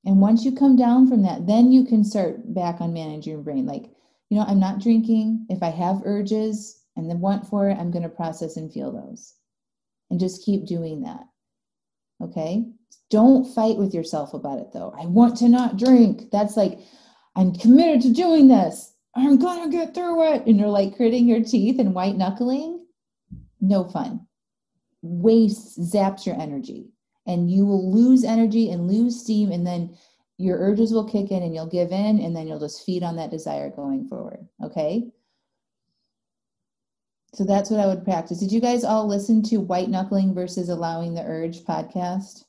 [0.06, 3.42] And once you come down from that, then you can start back on managing your
[3.42, 3.66] brain.
[3.66, 3.90] Like,
[4.30, 5.48] you know, I'm not drinking.
[5.50, 8.92] If I have urges and the want for it, I'm going to process and feel
[8.92, 9.34] those.
[10.10, 11.24] And just keep doing that.
[12.22, 12.66] Okay?
[13.10, 14.94] Don't fight with yourself about it though.
[15.00, 16.32] I want to not drink.
[16.32, 16.80] That's like,
[17.36, 18.94] I'm committed to doing this.
[19.16, 20.46] I'm going to get through it.
[20.48, 22.86] And you're like gritting your teeth and white knuckling.
[23.62, 24.28] No fun.
[25.02, 26.90] Waste zaps your energy
[27.26, 29.52] and you will lose energy and lose steam.
[29.52, 29.96] And then
[30.38, 33.16] your urges will kick in and you'll give in and then you'll just feed on
[33.18, 34.48] that desire going forward.
[34.64, 35.12] Okay.
[37.36, 38.40] So that's what I would practice.
[38.40, 42.44] Did you guys all listen to White Knuckling versus Allowing the Urge podcast?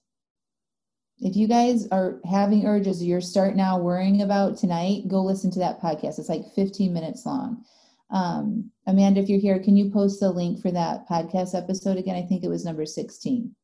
[1.20, 5.58] If you guys are having urges you're starting now worrying about tonight, go listen to
[5.60, 6.18] that podcast.
[6.18, 7.64] It's like 15 minutes long.
[8.10, 12.16] Um, Amanda, if you're here, can you post the link for that podcast episode again?
[12.16, 13.54] I think it was number 16.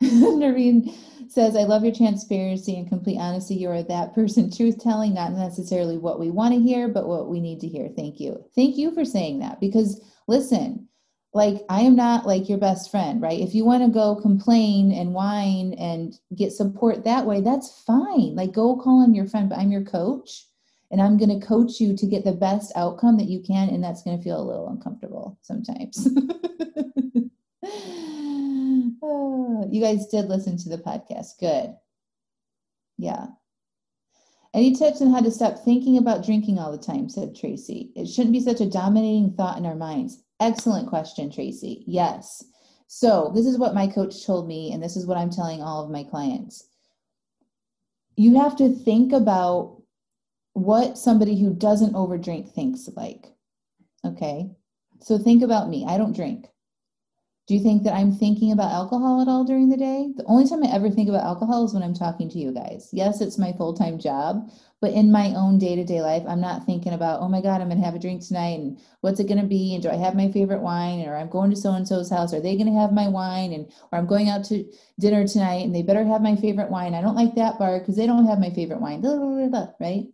[0.00, 0.94] Noreen
[1.28, 3.56] says, I love your transparency and complete honesty.
[3.56, 7.28] You are that person, truth telling, not necessarily what we want to hear, but what
[7.28, 7.88] we need to hear.
[7.94, 8.44] Thank you.
[8.54, 10.87] Thank you for saying that because listen,
[11.34, 13.38] like I am not like your best friend, right?
[13.38, 18.34] If you want to go complain and whine and get support that way, that's fine.
[18.34, 20.46] Like go call on your friend, but I'm your coach
[20.90, 23.68] and I'm going to coach you to get the best outcome that you can.
[23.68, 26.08] And that's going to feel a little uncomfortable sometimes.
[29.02, 31.38] oh, you guys did listen to the podcast.
[31.38, 31.74] Good.
[32.96, 33.26] Yeah.
[34.54, 37.10] Any tips on how to stop thinking about drinking all the time?
[37.10, 37.92] said Tracy.
[37.94, 40.22] It shouldn't be such a dominating thought in our minds.
[40.40, 41.84] Excellent question, Tracy.
[41.86, 42.44] Yes.
[42.86, 45.84] So, this is what my coach told me, and this is what I'm telling all
[45.84, 46.68] of my clients.
[48.16, 49.82] You have to think about
[50.54, 53.26] what somebody who doesn't overdrink thinks like.
[54.04, 54.50] Okay.
[55.00, 55.84] So, think about me.
[55.86, 56.46] I don't drink.
[57.48, 60.12] Do you think that I'm thinking about alcohol at all during the day?
[60.14, 62.90] The only time I ever think about alcohol is when I'm talking to you guys.
[62.92, 64.50] Yes, it's my full time job,
[64.82, 67.62] but in my own day to day life, I'm not thinking about, oh my God,
[67.62, 69.72] I'm going to have a drink tonight and what's it going to be?
[69.72, 71.00] And do I have my favorite wine?
[71.08, 72.34] Or I'm going to so and so's house.
[72.34, 73.54] Are they going to have my wine?
[73.54, 74.70] And or I'm going out to
[75.00, 76.94] dinner tonight and they better have my favorite wine.
[76.94, 79.00] I don't like that bar because they don't have my favorite wine.
[79.00, 80.04] Blah, blah, blah, right?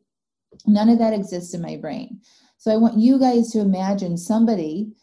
[0.68, 2.20] None of that exists in my brain.
[2.58, 4.94] So I want you guys to imagine somebody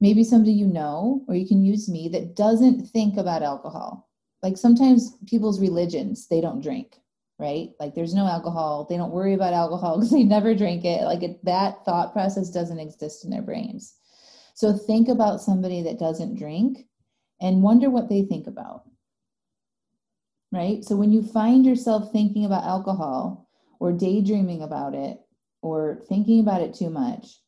[0.00, 4.08] maybe somebody you know, or you can use me that doesn't think about alcohol.
[4.42, 6.96] Like sometimes people's religions, they don't drink,
[7.38, 7.70] right?
[7.78, 8.86] Like there's no alcohol.
[8.88, 11.04] They don't worry about alcohol because they never drink it.
[11.04, 13.94] Like it, that thought process doesn't exist in their brains.
[14.54, 16.86] So think about somebody that doesn't drink
[17.40, 18.84] and wonder what they think about.
[20.52, 20.84] Right?
[20.84, 23.48] So when you find yourself thinking about alcohol
[23.78, 25.18] or daydreaming about it
[25.62, 27.40] or thinking about it too much,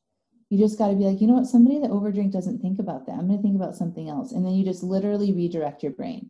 [0.53, 1.47] you just got to be like, you know what?
[1.47, 3.13] Somebody that overdrink doesn't think about that.
[3.13, 4.33] I'm going to think about something else.
[4.33, 6.29] And then you just literally redirect your brain.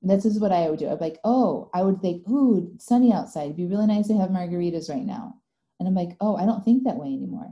[0.00, 0.88] This is what I would do.
[0.88, 3.42] I'd be like, oh, I would think, ooh, sunny outside.
[3.42, 5.34] It'd be really nice to have margaritas right now.
[5.78, 7.50] And I'm like, oh, I don't think that way anymore.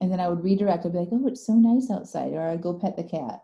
[0.00, 0.86] And then I would redirect.
[0.86, 2.32] I'd be like, oh, it's so nice outside.
[2.32, 3.40] Or I'd go pet the cat.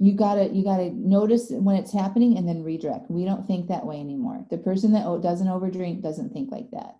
[0.00, 3.08] You gotta, you gotta notice when it's happening and then redirect.
[3.08, 4.44] We don't think that way anymore.
[4.50, 6.96] The person that doesn't overdrink doesn't think like that.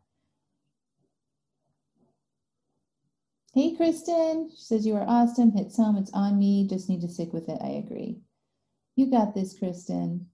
[3.56, 4.50] Hey, Kristen.
[4.50, 5.50] She says, You are awesome.
[5.50, 5.96] Hit some.
[5.96, 6.68] It's on me.
[6.68, 7.58] Just need to stick with it.
[7.62, 8.18] I agree.
[8.96, 10.26] You got this, Kristen.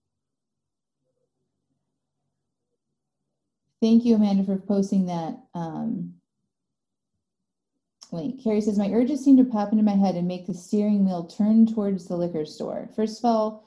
[3.81, 6.15] Thank you, Amanda, for posting that um,
[8.11, 8.43] link.
[8.43, 11.25] Carrie says, My urges seem to pop into my head and make the steering wheel
[11.25, 12.91] turn towards the liquor store.
[12.97, 13.65] First of all,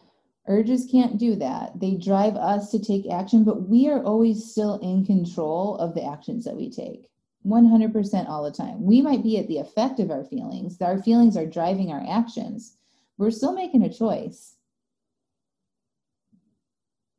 [0.49, 1.80] urges can't do that.
[1.80, 6.03] They drive us to take action, but we are always still in control of the
[6.03, 7.08] actions that we take.
[7.46, 8.84] 100% all the time.
[8.84, 10.82] We might be at the effect of our feelings.
[10.82, 12.78] Our feelings are driving our actions.
[13.18, 14.56] We're still making a choice.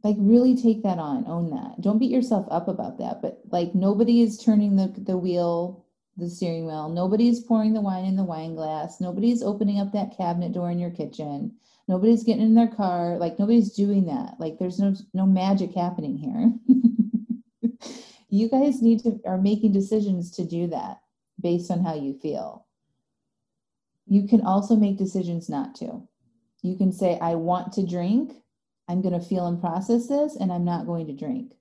[0.02, 1.80] Like really take that on, own that.
[1.80, 5.84] Don't beat yourself up about that, but like nobody is turning the the wheel,
[6.16, 6.88] the steering wheel.
[6.88, 9.00] Nobody's pouring the wine in the wine glass.
[9.00, 11.56] Nobody's opening up that cabinet door in your kitchen.
[11.88, 13.16] Nobody's getting in their car.
[13.18, 14.38] Like nobody's doing that.
[14.38, 16.52] Like there's no no magic happening here.
[18.36, 21.00] you guys need to are making decisions to do that
[21.40, 22.66] based on how you feel.
[24.06, 26.02] You can also make decisions not to.
[26.62, 28.32] You can say i want to drink.
[28.88, 31.54] I'm going to feel and process this and i'm not going to drink.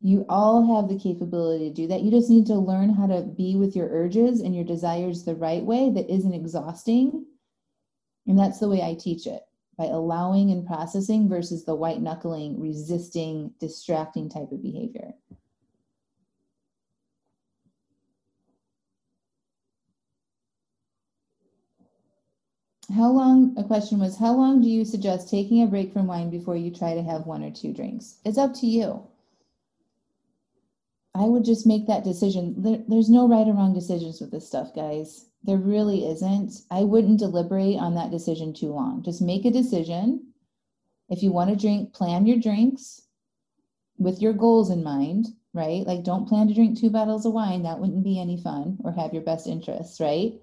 [0.00, 2.02] You all have the capability to do that.
[2.02, 5.34] You just need to learn how to be with your urges and your desires the
[5.34, 7.26] right way that isn't exhausting.
[8.26, 9.42] And that's the way i teach it
[9.76, 15.14] by allowing and processing versus the white knuckling resisting distracting type of behavior
[22.94, 26.30] How long, a question was, how long do you suggest taking a break from wine
[26.30, 28.16] before you try to have one or two drinks?
[28.24, 29.02] It's up to you.
[31.14, 32.54] I would just make that decision.
[32.56, 35.26] There, there's no right or wrong decisions with this stuff, guys.
[35.44, 36.62] There really isn't.
[36.70, 39.02] I wouldn't deliberate on that decision too long.
[39.02, 40.32] Just make a decision.
[41.10, 43.02] If you want to drink, plan your drinks
[43.98, 45.86] with your goals in mind, right?
[45.86, 47.64] Like, don't plan to drink two bottles of wine.
[47.64, 50.34] That wouldn't be any fun or have your best interests, right?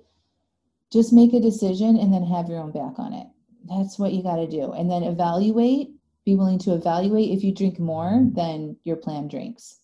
[0.91, 3.27] Just make a decision and then have your own back on it.
[3.67, 4.71] That's what you got to do.
[4.73, 5.89] And then evaluate,
[6.25, 9.79] be willing to evaluate if you drink more than your planned drinks.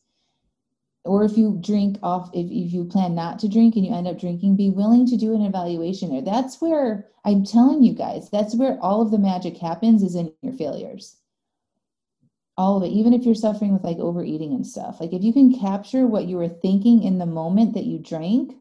[1.03, 4.07] Or if you drink off, if, if you plan not to drink and you end
[4.07, 6.21] up drinking, be willing to do an evaluation there.
[6.21, 10.31] That's where I'm telling you guys, that's where all of the magic happens is in
[10.43, 11.17] your failures.
[12.57, 15.01] All of it, even if you're suffering with like overeating and stuff.
[15.01, 18.53] Like if you can capture what you were thinking in the moment that you drank,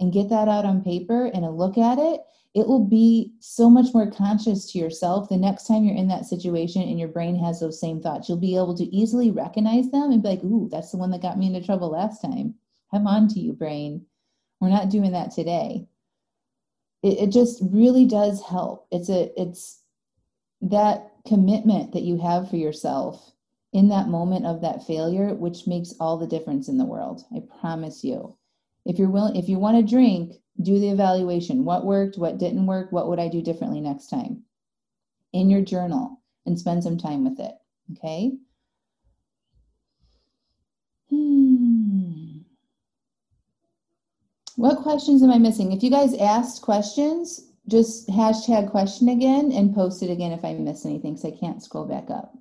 [0.00, 2.20] and get that out on paper and a look at it,
[2.54, 6.24] it will be so much more conscious to yourself the next time you're in that
[6.24, 8.28] situation and your brain has those same thoughts.
[8.28, 11.22] You'll be able to easily recognize them and be like, ooh, that's the one that
[11.22, 12.54] got me into trouble last time.
[12.92, 14.06] I'm on to you, brain.
[14.60, 15.88] We're not doing that today.
[17.02, 18.86] It, it just really does help.
[18.92, 19.82] It's a it's
[20.62, 23.32] that commitment that you have for yourself
[23.72, 27.24] in that moment of that failure, which makes all the difference in the world.
[27.34, 28.36] I promise you
[28.84, 31.64] if you're willing if you want to drink do the evaluation.
[31.64, 34.42] What worked what didn't work what would i do differently next time?
[35.32, 37.54] In your journal and spend some time with it
[37.92, 38.32] okay?
[41.10, 42.38] Hmm.
[44.56, 45.72] what questions am i missing?
[45.72, 50.52] If you guys asked questions just hashtag question again and post it again if i
[50.52, 52.34] miss anything because i can't scroll back up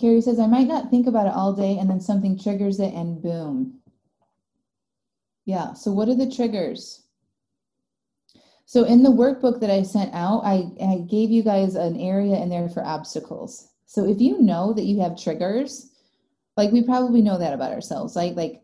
[0.00, 2.92] Carrie says, I might not think about it all day and then something triggers it
[2.94, 3.80] and boom.
[5.44, 7.02] Yeah, so what are the triggers?
[8.66, 12.36] So in the workbook that I sent out, I, I gave you guys an area
[12.36, 13.68] in there for obstacles.
[13.86, 15.92] So if you know that you have triggers,
[16.56, 18.62] like we probably know that about ourselves, like like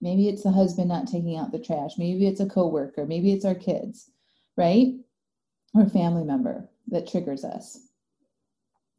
[0.00, 3.44] maybe it's the husband not taking out the trash, maybe it's a coworker, maybe it's
[3.44, 4.10] our kids,
[4.56, 4.94] right?
[5.74, 7.87] Or family member that triggers us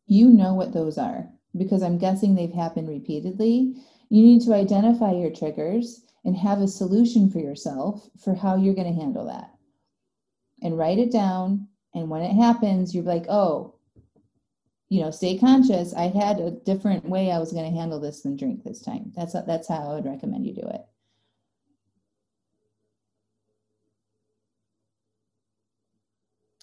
[0.09, 3.75] you know what those are because I'm guessing they've happened repeatedly.
[4.09, 8.73] You need to identify your triggers and have a solution for yourself for how you're
[8.73, 9.51] going to handle that.
[10.61, 11.67] And write it down.
[11.93, 13.75] And when it happens, you're like, oh,
[14.89, 15.93] you know, stay conscious.
[15.93, 19.11] I had a different way I was going to handle this than drink this time.
[19.15, 20.81] That's that's how I would recommend you do it.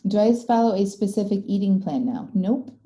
[0.07, 2.29] Do I follow a specific eating plan now?
[2.35, 2.77] Nope.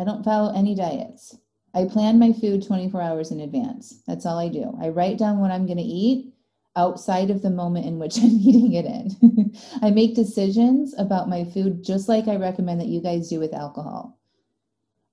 [0.00, 1.36] I don't follow any diets.
[1.74, 4.02] I plan my food 24 hours in advance.
[4.06, 4.74] That's all I do.
[4.80, 6.32] I write down what I'm going to eat
[6.74, 9.54] outside of the moment in which I'm eating it in.
[9.82, 13.52] I make decisions about my food just like I recommend that you guys do with
[13.52, 14.18] alcohol.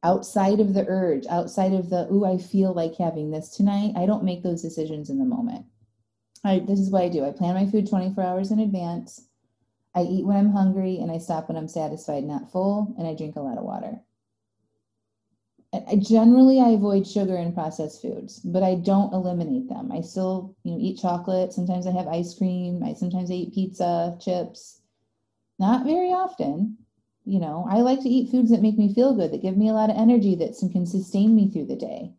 [0.03, 4.05] Outside of the urge, outside of the, ooh, I feel like having this tonight, I
[4.05, 5.65] don't make those decisions in the moment.
[6.45, 9.27] I, this is what I do I plan my food 24 hours in advance.
[9.93, 13.15] I eat when I'm hungry and I stop when I'm satisfied, not full, and I
[13.15, 13.99] drink a lot of water.
[15.73, 19.91] I generally I avoid sugar and processed foods, but I don't eliminate them.
[19.91, 21.51] I still, you know, eat chocolate.
[21.51, 22.81] Sometimes I have ice cream.
[22.83, 24.81] I sometimes I eat pizza, chips.
[25.59, 26.77] Not very often.
[27.25, 29.67] You know, I like to eat foods that make me feel good, that give me
[29.67, 32.13] a lot of energy, that can sustain me through the day.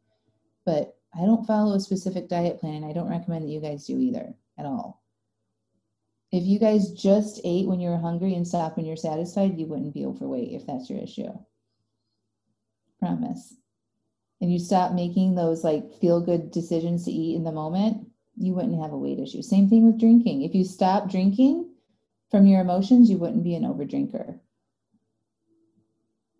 [0.66, 3.86] But I don't follow a specific diet plan, and I don't recommend that you guys
[3.86, 5.02] do either at all.
[6.30, 9.64] If you guys just ate when you were hungry and stopped when you're satisfied, you
[9.64, 11.32] wouldn't be overweight if that's your issue
[12.98, 13.54] promise.
[14.40, 18.54] And you stop making those like feel good decisions to eat in the moment, you
[18.54, 19.42] wouldn't have a weight issue.
[19.42, 20.42] Same thing with drinking.
[20.42, 21.68] If you stop drinking
[22.30, 24.38] from your emotions, you wouldn't be an overdrinker.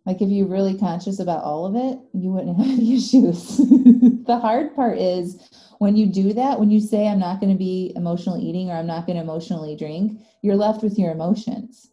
[0.05, 3.57] Like if you're really conscious about all of it, you wouldn't have any issues.
[3.57, 5.37] the hard part is
[5.79, 8.75] when you do that, when you say, I'm not going to be emotionally eating or
[8.75, 11.89] I'm not going to emotionally drink, you're left with your emotions.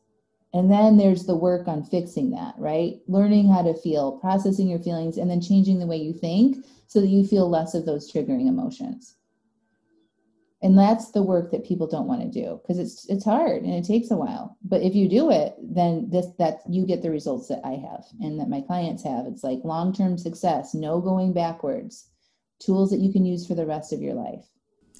[0.52, 3.00] And then there's the work on fixing that, right?
[3.08, 7.00] Learning how to feel, processing your feelings, and then changing the way you think so
[7.00, 9.16] that you feel less of those triggering emotions.
[10.62, 13.74] And that's the work that people don't want to do because it's it's hard and
[13.74, 14.56] it takes a while.
[14.64, 18.04] But if you do it then this that you get the results that i have
[18.20, 19.26] and that my clients have.
[19.26, 22.08] It's like long-term success no going backwards
[22.58, 24.46] tools that you can use for the rest of your life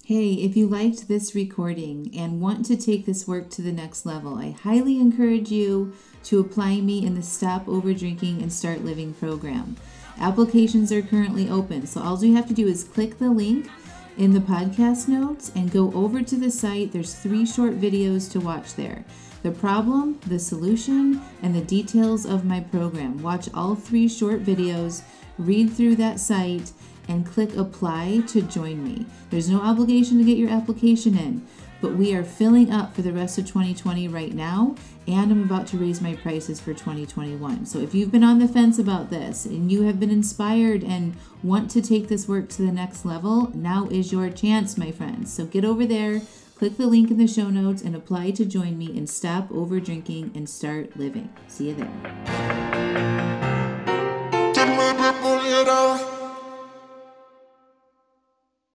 [0.07, 4.07] Hey, if you liked this recording and want to take this work to the next
[4.07, 8.84] level, I highly encourage you to apply me in the Stop Over Drinking and Start
[8.84, 9.74] Living program.
[10.20, 13.68] Applications are currently open, so all you have to do is click the link
[14.16, 16.92] in the podcast notes and go over to the site.
[16.92, 19.04] There's three short videos to watch there
[19.42, 23.20] the problem, the solution, and the details of my program.
[23.24, 25.02] Watch all three short videos,
[25.36, 26.70] read through that site,
[27.09, 29.07] and click apply to join me.
[29.30, 31.46] There's no obligation to get your application in
[31.80, 34.74] but we are filling up for the rest of 2020 right now,
[35.07, 37.66] and I'm about to raise my prices for 2021.
[37.66, 41.14] So if you've been on the fence about this and you have been inspired and
[41.42, 45.32] want to take this work to the next level, now is your chance, my friends.
[45.32, 46.22] So get over there,
[46.57, 49.78] click the link in the show notes, and apply to join me and stop over
[49.78, 51.32] drinking and start living.
[51.46, 51.90] See you there.